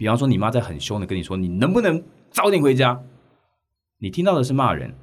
[0.00, 2.98] 比方说，你妈在很凶的跟你说：“你能不能早点回家？”
[4.00, 4.94] 你听到的是骂人，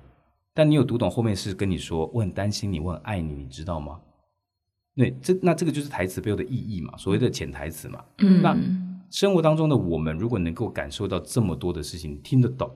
[0.56, 4.00] 但你有读懂后面是跟你说：“我很担心你，我很爱你，你知道吗？”
[4.98, 8.04] 对，这那这个就是台词背后的意义嘛，所谓的潜台词嘛。
[8.18, 8.42] 嗯。
[8.42, 8.58] 那
[9.12, 12.68] 生活当中的我们，如果能够感受到这么多的事情，听得懂。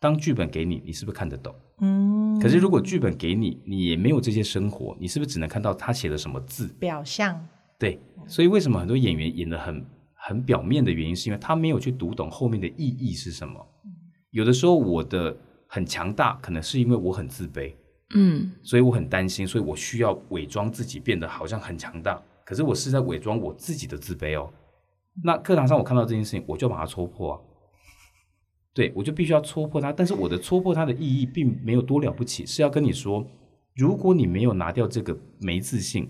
[0.00, 1.54] 当剧本给你，你是不是看得懂？
[1.78, 2.36] 嗯。
[2.40, 6.66] 可是如果剧本给你，你也没有这些生活，你是不是只能看到他写的什么字？
[6.80, 7.46] 表象。
[7.78, 8.00] 对。
[8.26, 9.86] 所以为什么很多演员演的很
[10.26, 13.64] 很表面的原因，是因为他没有去读懂后面的意义是什么。
[14.30, 17.74] 有的时候我的很强大，可能是因为我很自卑。
[18.14, 18.50] 嗯。
[18.62, 22.22] 所以我很担心，所以我需要伪装自己，变得好像很强大。
[22.44, 24.50] 可是我是在伪装我自己的自卑哦。
[25.22, 27.40] 那课堂上我看到这件事情，我就把它戳破啊。
[28.72, 33.24] 对，我就必须要戳破它，但是我的戳破它的意义并没有多了不起，是要跟你说，
[33.76, 36.08] 如果你没有拿掉这个没自信，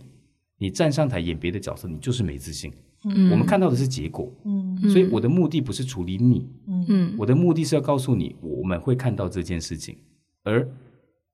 [0.57, 2.72] 你站上台演别的角色，你就是没自信。
[3.05, 4.31] 嗯，我们看到的是结果。
[4.45, 6.49] 嗯，所以我的目的不是处理你。
[6.88, 9.97] 嗯，我的目的是要告诉你，我们会看到这件事情，
[10.45, 10.67] 而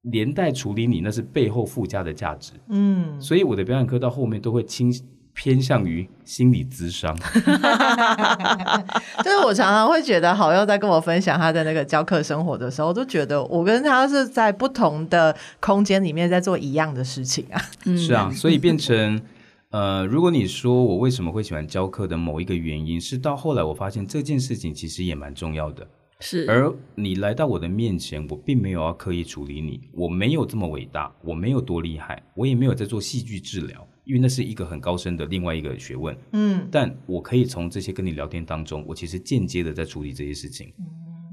[0.03, 2.53] 连带处理你，那是背后附加的价值。
[2.69, 4.93] 嗯，所以我的表演课到后面都会倾。
[5.33, 7.17] 偏向于心理咨商，
[9.25, 17.63] 就是我常常会觉得好友在跟我分享他的那个教课生活的时候，我都觉得我跟他是在不同的空间里面在做一样的事情啊。
[17.97, 19.23] 是啊，所以变成
[19.71, 25.89] 呃，如果你说我为什么会喜欢教课的某一个原因，是到后来我发现这件事情其实也蛮重要的。
[26.19, 33.87] 是，而你来到我的面前，我并没有要刻意处理你，我没有这么伟大，我没有多厉害，我也没有在做戏剧治疗。
[34.05, 40.85] 因为那是一个很高深的另外一个学问，嗯，但我可以从这些跟你聊天当中，我其实间接的在处理这些事情，嗯，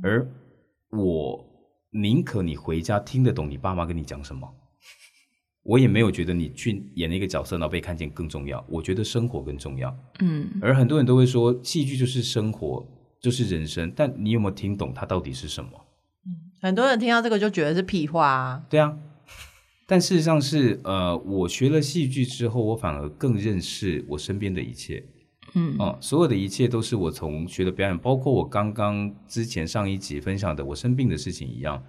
[0.03, 0.31] 而
[0.91, 1.43] 我
[1.91, 4.47] 宁可你回家听得懂你爸妈跟你讲什么，
[5.67, 12.87] 我也没有觉得你去演那个角色然后被看见更重要，我觉得生活更重要，嗯，而很多人都会说戏剧就是生活，
[13.19, 15.71] 就是人生，但你有没有听懂它到底是什么？
[16.25, 18.63] 嗯很多人听到这个就觉得是屁话啊。
[18.69, 18.97] 对啊，
[19.85, 25.03] 但事实上是呃，我学了戏剧之后，我反而更认识我身边的一切。
[25.53, 31.83] 嗯哦，所有的一切都是我从学的表演，包括我刚刚之前上一集分享的我生病的事情一样。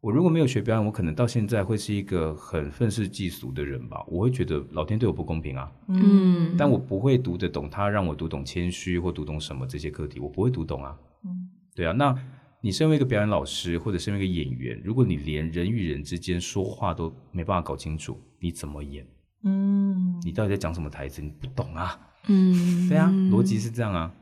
[0.00, 4.04] 我如果没有学表演，我可能到现在会是一个很愤世嫉俗的人吧。
[4.06, 5.72] 我会觉得老天对我不公平啊。
[5.88, 10.96] 嗯，但我不会读得懂他让我读懂谦虚或读懂什么这些课题，我不会读懂啊。
[11.24, 11.92] 嗯，对啊。
[11.92, 12.14] 那
[12.60, 19.04] 你身为一个表演老师或者身为一个演员，如果你连人与人之间说话都没办法搞清楚，你怎么演？
[19.44, 21.22] 嗯，你到底在讲什么台词？
[21.22, 21.98] 你不懂啊。
[22.28, 24.12] 嗯，对啊，逻辑是这样啊。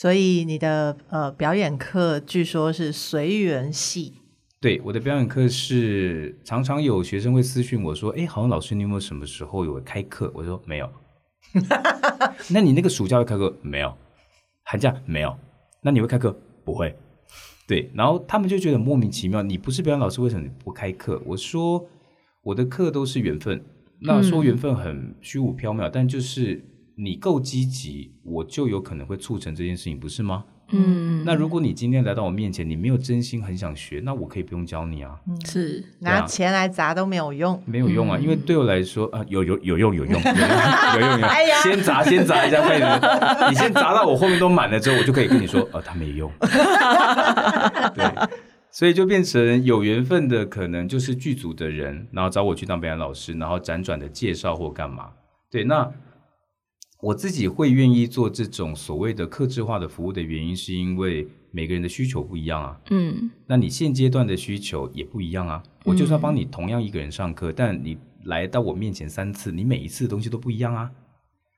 [0.00, 4.14] 所以你的呃表演课据说是随缘系。
[4.60, 10.88] 对，我的表演课是常常有学生会私讯我说：“哎，好像老师，你有没有什么时候有开课？”我说：“没有。
[12.54, 13.92] ”那你那个暑假会开课没有？
[14.62, 15.36] 寒假没有？
[15.82, 16.30] 那你会开课？
[16.64, 16.96] 不会。
[17.66, 21.20] 对，然后他们就觉得莫名其妙，你不是表演老师，为什么你不开课？
[21.26, 21.84] 我说
[22.44, 23.64] 我的课都是缘分。
[24.02, 26.64] 那说缘分很虚无缥缈，嗯、但就是。
[27.00, 30.44] 你够积极，我就有可能会促成这件事情，不是吗？
[30.70, 31.24] 嗯。
[31.24, 35.18] 那如果你今天来到我面前，你没有真心很想学，那我可以不用教你啊。
[35.44, 37.60] 是，拿钱来砸都没有用。
[37.66, 41.28] 没有用啊，因为对我来说啊，有有有用有用有用有用有用。
[41.62, 43.50] 先砸先砸一下，快点！
[43.50, 46.30] 你先砸到我后面都满了之后，我就可以跟你说，呃，他没用。
[47.96, 48.28] 对，
[48.70, 55.08] 所以就变成有缘分的，可能就是剧组的人，然后找我去当表演老师，然后辗转的介绍或干嘛。
[55.50, 55.90] 对，那。
[57.00, 62.80] 我自己会愿意做这种所谓的客制化的服务的原因，是因为每个人的需求不一样啊。
[62.90, 65.62] 嗯，那你现阶段的需求也不一样啊。
[65.84, 70.90] 我就算帮你同样一个人上课，嗯，但你来到我面前三次，你每一次的东西都不一样啊。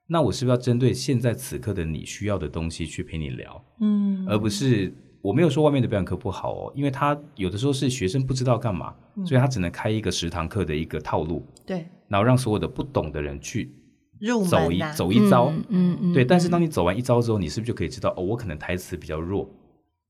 [0.07, 3.65] 那我是不是要针对现在此刻的你需要的东西去陪你聊？
[3.81, 11.47] 嗯，而不是我没有说外面的表演课不好哦，因为他有的时候是学生不知道干嘛，所以他只能开一个十堂课的一个套路。
[11.65, 13.73] 对，然后让所有的不懂的人去。
[14.21, 16.25] 入门走一走一招，嗯嗯，嗯，对。
[16.25, 19.49] 但是当你走完一招之后，你是不是就可以知道，哦，我可能台词比较弱，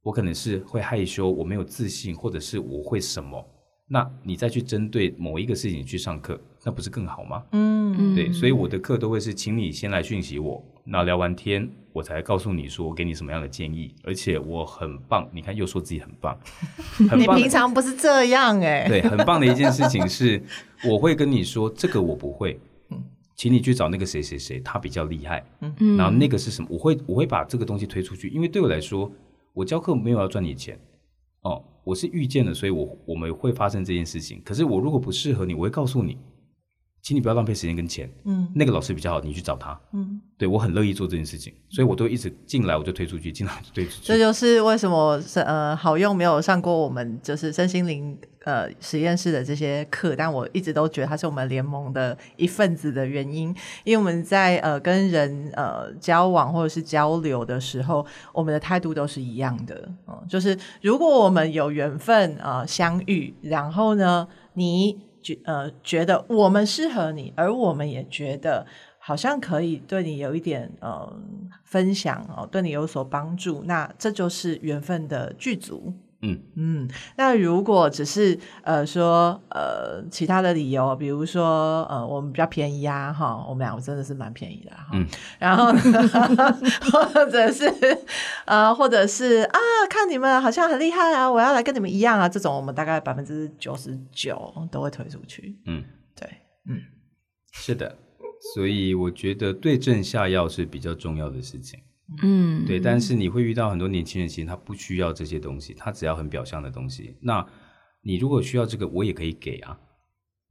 [0.03, 3.45] 我可能是会害羞，我没有自信，或者是我会什么？
[3.93, 7.43] 那你再去针对某一个事情去上课，那不是更好吗？
[7.53, 8.33] 嗯，对。
[8.33, 15.29] 所以我的课都会是，请你先来讯息我，那聊完天，我才告诉你说我给你什么样的建议，而且我很棒。
[15.33, 16.39] 你看，又说自己很棒，
[17.11, 18.89] 很棒你平常不是这样哎、欸。
[18.89, 20.41] 对，很棒的一件事情是，
[20.89, 22.61] 我会跟你说这个我不会。
[23.41, 25.43] 请你去找那个谁谁谁，他比较厉害。
[25.61, 26.69] 嗯，然后那个是什么？
[26.71, 29.11] 我会我会把这个东西推出去，因为对我来说，
[29.55, 30.79] 我教课没有要赚你钱。
[31.41, 34.43] 哦，我是遇见了，所以我我们会发生这件事情。
[34.45, 36.19] 可是我如果不适合你，我会告诉你，
[37.03, 38.11] 请你不要浪费时间跟钱。
[38.25, 39.79] 嗯，那个老师比较好，你去找他。
[39.93, 44.07] 嗯，对，我很乐意做这件事情，所以我都一直进来我就推出去，进来就推出去。
[44.07, 48.19] 这就是为什么呃好用没有上过我们就是身心灵。
[48.47, 59.75] 呃，实验室的这些课，但我一直都觉得他是我们联盟的一份子的原因，因为我们在呃跟人呃交往或者是交流的时候，我们的态度都是一样的，
[60.07, 68.67] 嗯、呃，就是如果我们有缘分呃相遇，然后呢，你觉呃觉得我们适合你，而我们也觉得
[68.99, 71.13] 好像可以对你有一点呃
[71.65, 75.93] 分享哦、对你有所帮助，那这就是缘分的具足。
[76.23, 84.89] 嗯嗯，那如果只是呃说呃其他的理由，比如说呃我们比较便宜啊哈，我们俩真的是蛮便宜的哈。
[84.93, 85.07] 嗯，
[85.39, 85.81] 然后呢
[86.93, 87.65] 或者是
[88.45, 95.59] 呃或者是啊看你们好像很厉害啊，我要来跟你们一样啊，这种我们大概百分之九十九都会推出去。
[95.65, 95.83] 嗯，
[96.15, 96.29] 对，
[96.69, 96.83] 嗯，
[97.53, 97.97] 是的，
[98.55, 101.81] 所以我觉得对症下药是比较重要的事情。
[102.23, 107.17] 嗯，对，但是你会遇到很多年轻人，其实他不需要这些东西，他只要很表象的东西。
[107.21, 107.47] 那
[108.03, 109.79] 你如果需要这个，我也可以给啊。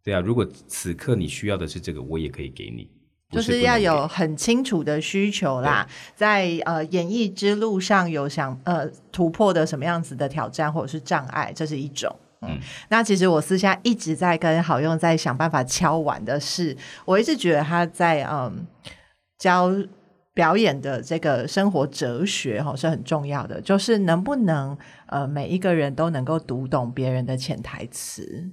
[0.02, 2.90] 对啊，如果此刻你需要的是这个，我也可以给你。
[3.30, 5.86] 就是要有很清楚的需求啦，
[6.16, 12.16] 在呃演艺之路上有想呃突破的什么样子的挑战或者是障碍，这是一种。
[12.42, 12.58] 嗯，
[12.90, 18.66] 那其实我私下一直在跟好用在想办法敲碗的是，我一直觉得他在嗯
[19.38, 19.70] 教。
[20.34, 24.78] 表演的这个生活哲学哈是很重要的，就是能不能
[25.08, 28.50] 呃每一个人都能够读懂别人的潜台词，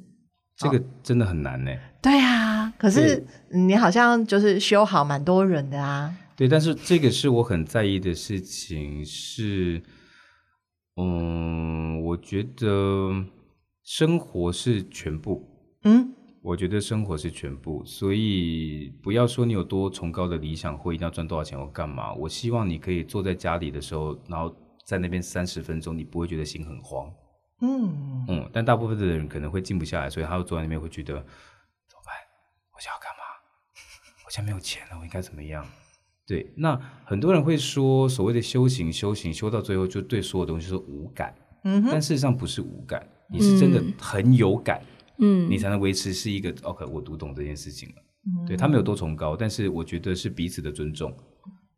[0.56, 1.70] 这个真的很难呢。
[2.02, 6.12] 对啊，可是你好像就是修好蛮多人的啊。
[6.36, 9.82] 对，但是这个是我很在意的事情是，
[10.96, 13.24] 嗯，我觉得
[13.82, 15.48] 生活是全部，
[15.84, 16.12] 嗯。
[16.46, 22.14] 我觉得生活是全部，所以不要说你有多崇高的理想或一定要赚多少钱或干嘛。
[22.14, 27.12] 我希望你可以坐在家里的时候，然后在那边三十分钟，你不会觉得心很慌。
[27.62, 32.14] 嗯嗯，但大部分的人可能会静不下来，所以他会坐在那边会觉得怎么办？
[32.76, 33.24] 我想要干嘛？
[34.24, 35.66] 我现在没有钱了，我应该怎么样？
[36.28, 41.34] 对，那很多人会说所谓的修行，修行修到最后就对所有东西是无感，
[41.64, 47.94] 嗯哼，但事实上不是无感，你是真的很有感，嗯，你才能维持是一个 OK，我读懂这件事情了。
[48.26, 51.16] 嗯对，他没有多崇高，但是我觉得是彼此的尊重。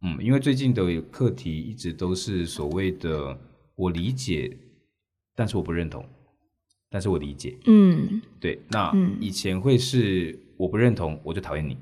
[0.02, 3.38] 嗯，因为最近的课题一直都是所谓的
[3.74, 4.56] 我理解，
[5.34, 6.04] 但是我不认同，
[6.88, 7.58] 但是我理解。
[7.66, 11.76] 嗯，对，那嗯以前会是我不认同，我就讨厌你。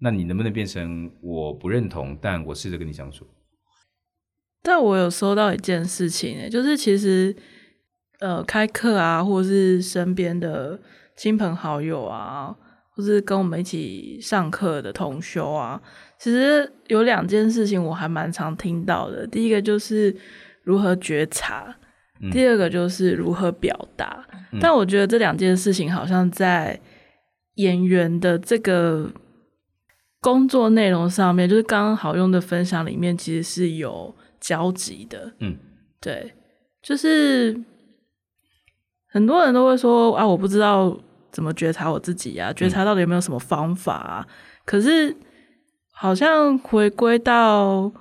[0.00, 3.26] 那你能不能变成我不认同，但我试着跟你相处？
[4.62, 7.34] 但我有收到一件事情，哎，就是其实
[8.20, 10.78] 呃，开课啊，或者是身边的
[11.16, 12.54] 亲朋好友啊，
[12.90, 15.80] 或是跟我们一起上课的同修啊，
[16.18, 19.26] 其实有两件事情我还蛮常听到的。
[19.26, 20.14] 第一个就是
[20.64, 21.76] 如何觉察，
[22.20, 24.26] 嗯第二个就是如何表达。
[24.52, 26.80] 嗯但我觉得这两件事情好像在
[27.54, 29.08] 演员的这个
[30.20, 35.32] 工作内容上面，就是刚刚好用的分享里面，其实是有交集的。
[35.38, 35.56] 嗯，
[36.00, 36.32] 对，
[36.82, 37.56] 就是
[39.18, 40.96] 很多人都会说啊，我不知道
[41.32, 44.24] 怎么觉察我自己啊，觉察到底有没有什么方法啊？
[44.64, 45.16] 可是
[45.90, 47.92] 好像回归到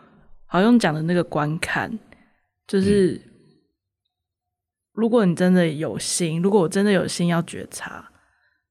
[0.45, 1.91] 好用讲的那个观看，
[2.67, 3.19] 就是、
[4.93, 8.07] 如果你真的有心，如果我真的有心要觉察，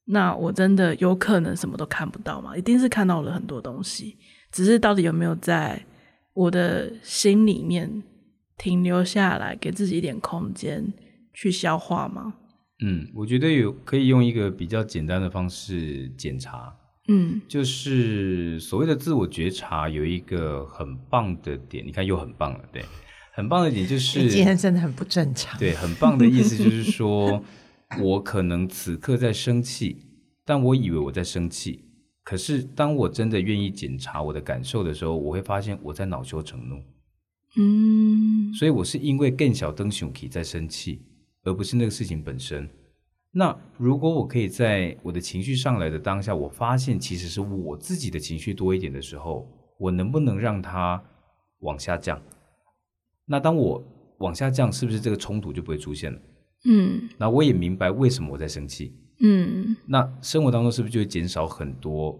[0.04, 2.56] 那我真的有可能什么都看不到吗？
[2.56, 4.16] 一定是看到了很多东西，
[4.52, 5.84] 只是到底有没有在
[6.32, 8.04] 我的心里面
[8.56, 10.92] 停留下来，给自己一点空间
[11.36, 12.34] 去消化吗？
[12.82, 16.74] 嗯，我觉得有可以用一个比较简单的方式检查，
[17.08, 22.82] 嗯就是所谓的自我觉察有一个很棒的点，你看又很棒了，对，
[23.32, 25.58] 很棒的点就是你今天真的很不正常。
[25.58, 27.42] 对，很棒的意思就是说，
[28.02, 29.96] 我可能此刻在生气，
[30.44, 31.84] 但我以为我在生气，
[32.24, 36.82] 可是当我真的愿意检查我的感受的时候，我会发现我在恼羞成怒，
[37.58, 41.02] 嗯所以我是因为更小灯熊体在生气，
[41.46, 42.68] 而不是那个事情本身。
[43.30, 49.46] 那如果我可以在我的情绪上来的当下，我发现其实是我自己的情绪多一点的时候，
[49.78, 51.02] 我能不能让它
[51.60, 52.20] 往下降？
[53.26, 53.82] 那当我
[54.18, 56.18] 往下降，是不是这个冲突就不会出现了？
[56.64, 58.92] 嗯那我也明白为什么我在生气。
[59.20, 62.18] 嗯那生活当中是不是就会减少很多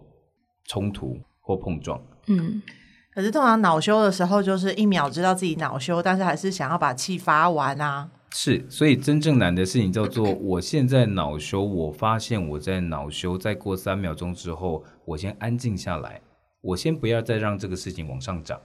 [0.64, 2.00] 冲突或碰撞？
[2.28, 2.62] 嗯
[3.14, 8.10] 可是通常恼羞的时候，就是一秒知道自己恼羞，但是还是想要把气发完啊。
[8.32, 16.20] 是，所以真正难的事情叫做我现在恼羞，我发现我在恼羞，再过三秒钟之后，我先安静下来，
[16.60, 18.60] 我先不要再让这个事情往上涨。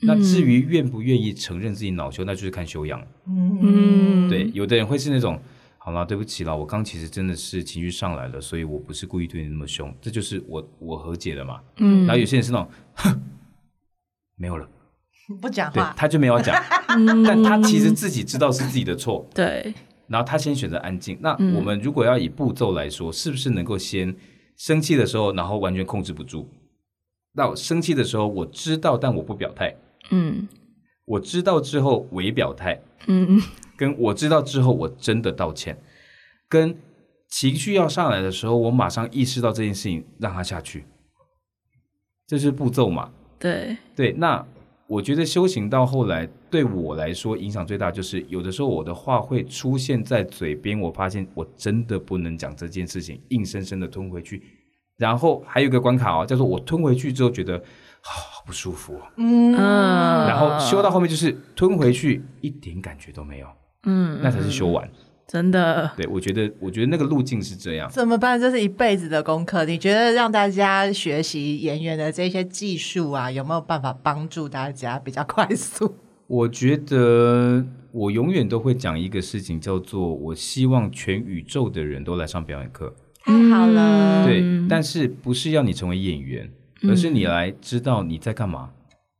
[0.00, 3.00] 那至于愿不愿意承认自己恼羞，那就是看修养。
[3.26, 5.40] 嗯，对，有的人会是那种，
[5.78, 11.60] 好啦，对不起啦，我刚其实真的是情绪上来了，所以我不是故意对你那么凶，这就是我我和解了嘛。
[11.76, 13.22] 嗯，然后有些人是那种，哼，
[14.36, 14.68] 没有了，
[15.40, 16.54] 不讲话，对他就没有讲，
[16.88, 19.72] 嗯 但他其实自己知道是自己的错，对，
[20.06, 21.18] 然后他先选择安静。
[21.20, 21.54] 那嗯。
[21.54, 24.14] 我们如果要以步骤来说，是不是能够先
[24.56, 26.46] 生气的时候，然后完全控制不住？
[27.32, 29.74] 那我生气的时候，我知道，但我不表态。
[30.10, 30.46] 嗯。
[31.06, 33.40] 我知道之后微表态，嗯。
[33.76, 35.76] 跟我知道之后我真的道歉，
[36.48, 36.76] 跟
[37.28, 40.84] 情绪要上来的时候，我马上意识到这件事情，让它下去，
[42.26, 43.10] 这是步骤嘛？
[43.38, 44.46] 对，对，那
[44.94, 54.40] 我觉得修行到后来，对我来说影响最大就是，有的时候我的话会出现在嘴边，我发现我真的不能讲这件事情，硬生生的吞回去。
[54.96, 57.60] 然后还有一个关卡哦，叫做我吞回去之后觉得
[58.00, 63.48] 好不舒服哦，嗯嗯然后修到后面就是吞回去一点感觉都没有，
[63.86, 64.88] 嗯，那才是修完。
[65.26, 67.88] 真的，对，我觉得，我觉得那个路径是这样。
[67.90, 68.38] 怎么办？
[68.38, 69.64] 这是一辈子的功课。
[69.64, 75.96] 你觉得让大家学习演员的这些技术啊，有没有办法帮助大家比较快速？
[76.28, 82.94] 我觉得我永远都会讲一个事情，叫做我希望全宇宙的人都来上表演课。
[83.24, 86.50] 太好了，对，嗯但是不是要你成为演员，
[86.88, 88.70] 而是你来知道你在干嘛，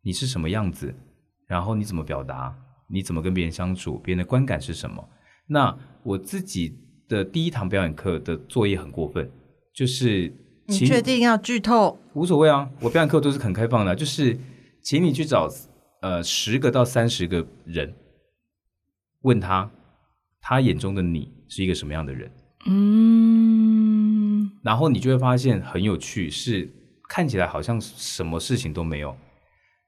[0.02, 0.94] 你是什么样子，
[1.46, 2.54] 然后你怎么表达，
[2.88, 5.02] 你怎么跟别人相处，别人的观感是什么。
[5.46, 6.78] 那我自己
[7.08, 9.30] 的第一堂表演课的作业很过分，
[9.74, 10.32] 就是
[10.66, 11.98] 你确定要剧透？
[12.12, 14.38] 无所谓啊，我表演课都是很开放的，就是
[14.82, 15.48] 请你去找
[16.02, 17.94] 呃十个到三十个人，
[19.22, 19.70] 问他
[20.40, 22.30] 他眼中的你是一个什么样的人。
[22.66, 26.70] 嗯然后你就会发现很有趣，是
[27.08, 29.14] 看起来好像什么事情都没有，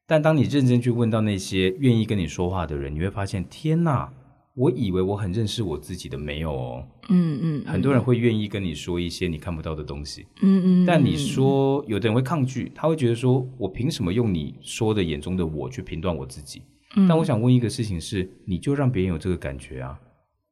[0.07, 4.12] 但当你认真去问到那些愿意跟你说话的人，你会发现，天哪，
[4.57, 6.89] 我以为我很认识我自己的，没有哦。
[7.11, 10.27] 嗯嗯，很多人会愿意跟你说一些你看不到的东西。
[10.41, 16.63] 嗯嗯，但你说，有的人会抗拒，他会觉得说，我凭什么用你说的眼中的我去评断我自己？
[16.97, 17.07] 嗯。
[17.07, 20.01] 但我想问一个事情是，你就让别人有这个感觉啊，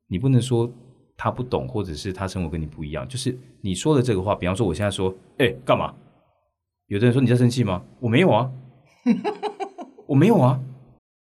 [0.06, 0.70] 你不能说
[1.16, 3.08] 他不懂，或者是他生活跟你不一样。
[3.08, 5.94] 就是你说的这个话，比方说我现在说，哎，干嘛？
[6.88, 7.82] 有的人说你在生气吗？
[8.00, 8.52] 我没有啊，
[10.06, 10.60] 我没有啊，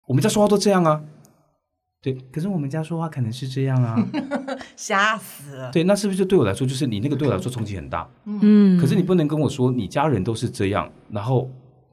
[0.08, 1.04] 我们家说话都这样啊。
[2.04, 3.96] 对，可是我们家说话可能是这样啊，
[4.76, 5.72] 吓死了。
[5.72, 8.06] 对，那是不是就对我来说，就是你那个对我来说冲击很大？
[8.26, 11.50] 嗯，可是你不能跟我说你家人都是这样，然后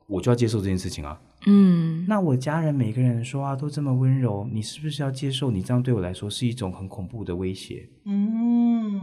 [0.08, 1.18] 我就要接受这件事情啊。
[1.46, 5.50] 嗯，那我家人每个人说话都这么温柔，你是不是要接受？
[5.50, 7.88] 你这样对我来说是一种很恐怖的威胁？
[8.04, 9.00] 嗯，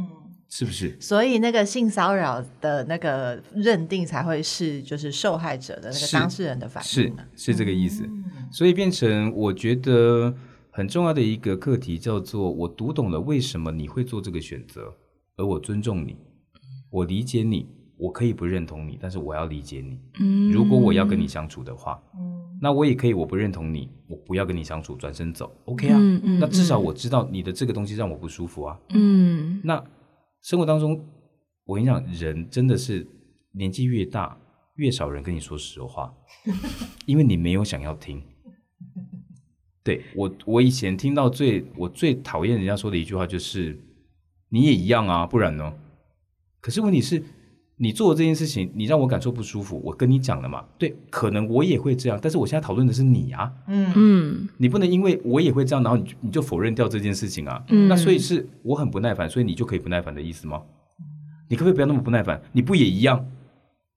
[0.51, 0.95] 是不是？
[1.01, 7.13] 所以那个性骚扰的那个认定才会是就是受害者的那个当事人的反应，是是，
[7.53, 8.05] 是这个意思。
[8.05, 10.35] 嗯，所以变成我觉得。
[10.79, 14.95] 很重要的一个课题叫做：我读懂了为什么你会做这个选择，
[15.37, 16.15] 而我尊重你，
[16.89, 17.67] 我理解你，
[17.97, 19.99] 我可以不认同你，但是我要理解你。
[20.21, 25.99] 嗯，如果我要跟你相处的话，嗯，那我也可以我不认同你，我不要跟你相处，转身走，OK 啊？
[26.01, 28.79] 嗯嗯，那至少我知道你的这个东西让我不舒服啊。
[28.91, 29.85] 嗯，那
[30.43, 31.05] 生活当中，
[31.65, 33.05] 我跟你讲，人真的是
[33.51, 34.39] 年纪越大，
[34.77, 36.15] 越少人跟你说实话，
[37.05, 38.23] 因为你没有想要听。
[39.89, 43.75] 对我，我以前听到最我最讨厌人家说的一句话就是
[44.51, 45.73] “你也一样啊，不然呢？”
[46.61, 47.23] 可是问题是，
[47.77, 49.81] 你做的这件事情，你让我感受不舒服。
[49.83, 57.65] 我跟你讲了嘛，对，可能我也会这样，但是我现在讨论的是你啊，嗯嗯，你不能因为我也会这样，然后你你就否认掉这件事情啊。
[57.71, 60.61] 嗯，那所以是我很不耐烦，所以你就可以不耐烦的意思吗？
[61.49, 62.43] 你可不可以不要那么不耐烦？
[62.53, 63.27] 你不也一样？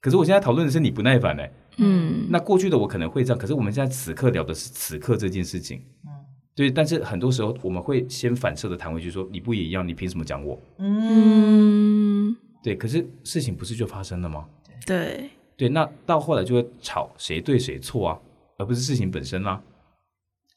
[0.01, 1.51] 可是我现在讨论的是你不耐烦呢、欸。
[1.77, 5.81] 嗯，那过去的我可能会这样，可是我们现在此刻聊的是此刻这件事情。
[6.05, 6.11] 嗯，
[6.53, 9.87] 对，但是很多时候我们会先反射的弹回去说，你不也一样？
[9.87, 10.59] 你凭什么讲我？
[10.79, 14.45] 嗯，对，可是事情不是就发生了吗？
[14.85, 18.19] 对，对，那到后来就会吵谁对谁错啊，
[18.57, 19.61] 而不是事情本身啦。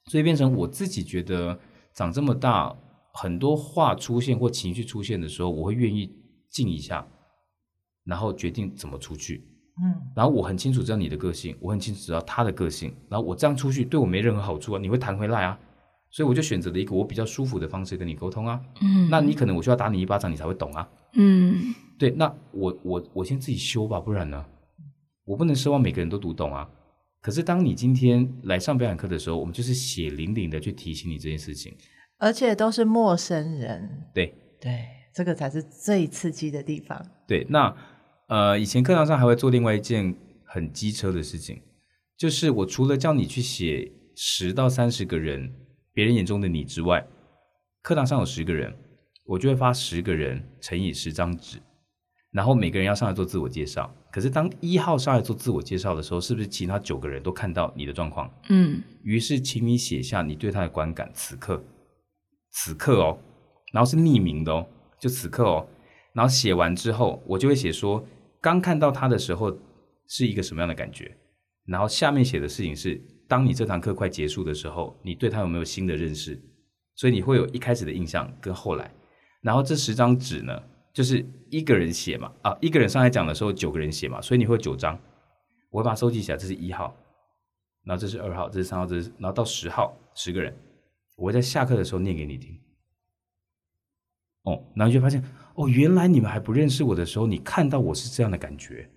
[0.06, 1.58] 所以变成我自己觉得
[1.92, 2.74] 长这么大，
[3.12, 6.12] 很多话出现或情绪出现的时候，我会愿意
[6.50, 7.06] 静一下，
[8.04, 9.42] 然后决定怎么出去。
[9.82, 15.58] 嗯，然后我很清楚知道你的个性，我很清楚知道他的个性，然后我这样出去对我没任何好处啊，你会弹回来啊，
[16.10, 18.60] 所以我就选择了一个我比较舒服的方式跟你沟通啊。
[18.82, 20.88] 嗯，那你可能我需要打你一巴掌，你才会懂啊。
[21.14, 24.46] 嗯，对，那我我我先自己修吧，不然呢，
[25.24, 26.70] 我不能奢望每个人都读懂啊。
[27.20, 31.74] 可是当你今天来上表演课的时候，我们就是血淋淋的去提醒你这件事情，
[32.18, 34.04] 而且都是陌生人。
[34.14, 37.04] 对对，这个才是最刺激的地方。
[37.26, 37.74] 对，那。
[38.28, 40.14] 呃，以前课堂上还会做另外一件
[40.44, 41.60] 很机车的事情，
[42.16, 45.52] 就是我除了叫你去写十到三十个人
[45.92, 47.06] 别人眼中的你之外，
[47.82, 48.74] 课堂上有十个人，
[49.26, 51.58] 我就会发十个人乘以十张纸，
[52.30, 53.94] 然后每个人要上来做自我介绍。
[54.10, 58.32] 可是当一号上来做自我介绍的时候，是不是其他九个人都看到你的状况？
[58.48, 61.62] 嗯，于是请你写下你对他的观感，此刻，
[62.52, 63.18] 此刻哦，
[63.72, 64.66] 然后是匿名的哦，
[64.98, 65.66] 就此刻哦。
[66.14, 68.02] 然后写完之后，我就会写说，
[68.40, 69.54] 刚看到他的时候
[70.06, 71.14] 是一个什么样的感觉。
[71.66, 72.94] 然后下面写的事情是，
[73.26, 76.40] 当你这堂课快结束的时候，你对他有没有新的认识？
[76.94, 78.94] 所以你会有一开始的印象跟后来。
[79.40, 80.62] 然后这十张纸呢，
[80.92, 84.98] 就是一个人写嘛，啊，一个人上来讲的时候九个人写嘛，所以你会九张。
[85.70, 86.96] 我会把它收集起来，这是一号，
[87.82, 90.56] 然后这是二号，这是三号，这是，然后到十号，十个人，
[91.16, 92.56] 我会在下课的时候念给你听。
[94.44, 95.20] 哦，然后就发现。
[95.54, 98.88] 哦，原来你们还不认识我的时候，你看到我是这样的感觉，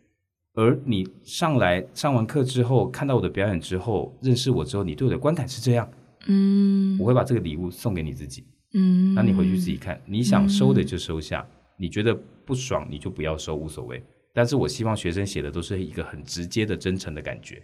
[0.53, 5.87] 而你上来上完课之后，看到我的表演之后，认识我之后，你对我的观感是这样。
[6.27, 8.45] 嗯，我会把这个礼物送给你自己。
[8.73, 14.03] 嗯，那你回去自己看，你想收的就收下，嗯，你觉得不爽你就不要收，无所谓。
[14.33, 17.61] 但是我希望学生写的都是一个很直接的、真诚的感觉。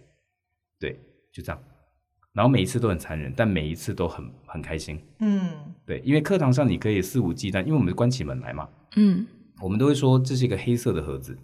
[0.78, 0.98] 对，
[1.32, 1.62] 就这样。
[2.34, 5.00] 然后每一次都很残忍，但每一次都很很开心。
[5.20, 5.50] 嗯，
[5.86, 8.68] 对，因为课堂上你可以肆无忌惮，因为我们关起门来嘛。
[8.96, 9.24] 嗯，
[9.62, 11.38] 我们都会说这是一个黑色的盒子，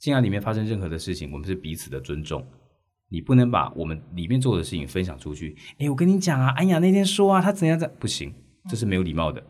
[0.00, 2.44] 进来里面发生任何的事情，我们是彼此的尊重。
[3.08, 5.56] 你不能把我们里面做的事情分享出去。
[5.78, 8.34] 哎，我跟你讲啊，安雅那天说啊，他怎样怎样，不行，
[8.68, 9.40] 这是没有礼貌的。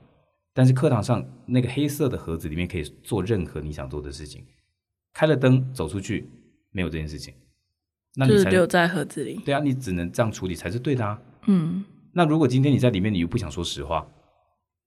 [0.52, 4.44] 但是课堂上那个黑色的盒子里面可以做任何你想做的事情。
[5.14, 6.28] 开了灯走出去，
[6.70, 7.32] 没有这件事情。
[8.16, 9.40] 那你才就是留在盒子里。
[9.44, 11.20] 对啊，你只能这样处理才是对的啊。
[11.46, 11.84] 嗯。
[12.12, 14.06] 那如果今天你在里面，你又不想说实话，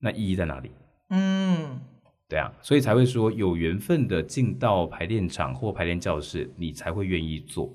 [0.00, 0.70] 那意义在哪里？
[1.10, 1.80] 嗯。
[2.28, 7.68] 对啊，所以才会说有缘分的进到排练场或排练教室，你才会愿意做。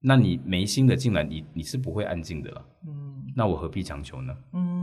[0.00, 2.64] 那你没心的进来，你你是不会安静的了。
[2.86, 4.32] 嗯，那我何必强求呢？
[4.52, 4.77] 嗯，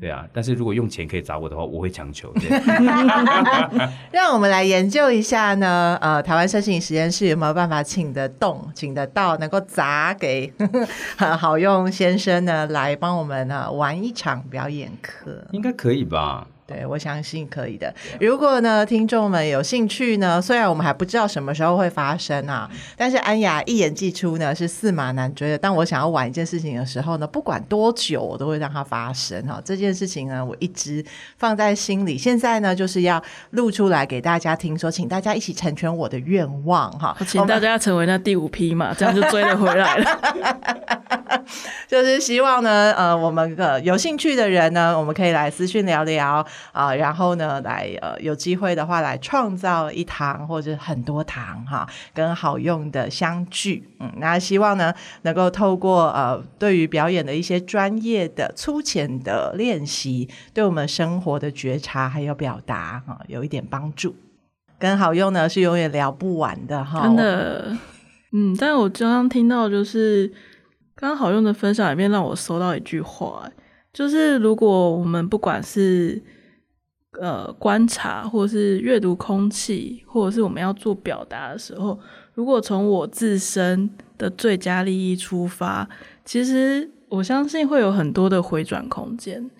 [0.00, 2.32] 对啊，但是如果用钱可以砸我的话，我会强求。
[4.12, 10.52] 让我们来研究一下呢，呃，台湾身心灵实验室有没有办法请得动、请得到，能够砸给
[11.38, 15.46] 好用先生呢，来帮我们呢玩一场表演课？
[15.52, 16.46] 应该可以吧？
[16.66, 17.92] 对，我相信可以的。
[18.18, 25.58] 如果呢，听众们有兴趣呢，虽然我们还不知道什么时候会发生啊，但是安雅一言既出呢，是驷马难追的。
[25.58, 29.60] 当我想要玩一件事情的时候呢，不管多久，我都会让它发生哈。
[29.62, 31.04] 这件事情呢，我一直
[31.36, 32.16] 放在心里。
[32.16, 37.14] 现在呢，就是要录出来给大家听说，请大家一起成全我的愿望哈。
[37.26, 41.44] 请大家成为那第五批嘛，这样就追了回来了。
[41.86, 46.44] 就是希望呢，呃，我们的有兴趣的人呢，我们可以来私讯聊聊。
[46.72, 53.88] 啊、然后呢，来呃，有机会的话，来创造一堂或者很多堂哈，跟好用的相聚。
[54.00, 54.92] 嗯，那希望呢，
[55.22, 64.14] 能够透过呃，对于表演的一些专业的粗浅的练习，对我们生活的觉察还有表达哈、有一点帮助。
[64.78, 67.76] 跟好用呢是永远聊不完的哈，真的。
[68.32, 70.26] 嗯，但我刚刚听到就是
[70.96, 73.48] 刚刚好用的分享里面，让我收到一句话，
[73.92, 76.20] 就是如果我们不管是
[77.20, 81.98] 呃，观察或者是阅读空气，或者是我们要做表达的时候，
[82.34, 83.88] 如果从我自身
[84.18, 85.88] 的最佳利益出发，
[86.24, 89.50] 其实我相信会有很多的回转空间。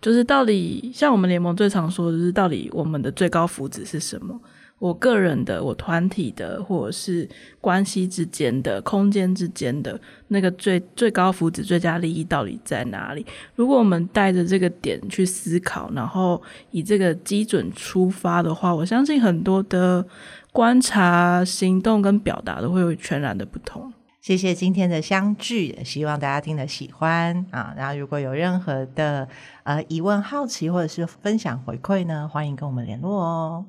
[0.00, 4.38] 就是到底像我们联盟最常说的，就是到底我们的最高福祉是什么？
[4.84, 7.26] 我个人的、我团体的，或者是
[7.58, 13.24] 关系之间的、空间之间的那个最最高福祉、最佳利益到底在哪里？
[13.54, 20.06] 如果我们带着这个点去思考，然后以这个基准出发的话，我相信很多的
[20.52, 23.90] 观察、行动跟表达都会有全然的不同。
[24.20, 27.72] 谢谢今天的相聚，希望大家听得喜欢啊！
[27.74, 29.26] 然后如果有任何的
[29.62, 33.64] 呃疑问、好奇或者是分享回馈呢，欢迎跟我们联络哦。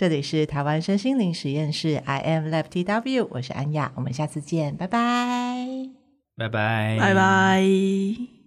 [0.00, 5.90] 这里是台湾身心灵实验室，I am Lab TW，我是安雅，我们下次见，拜拜，
[6.38, 8.39] 拜拜，拜拜。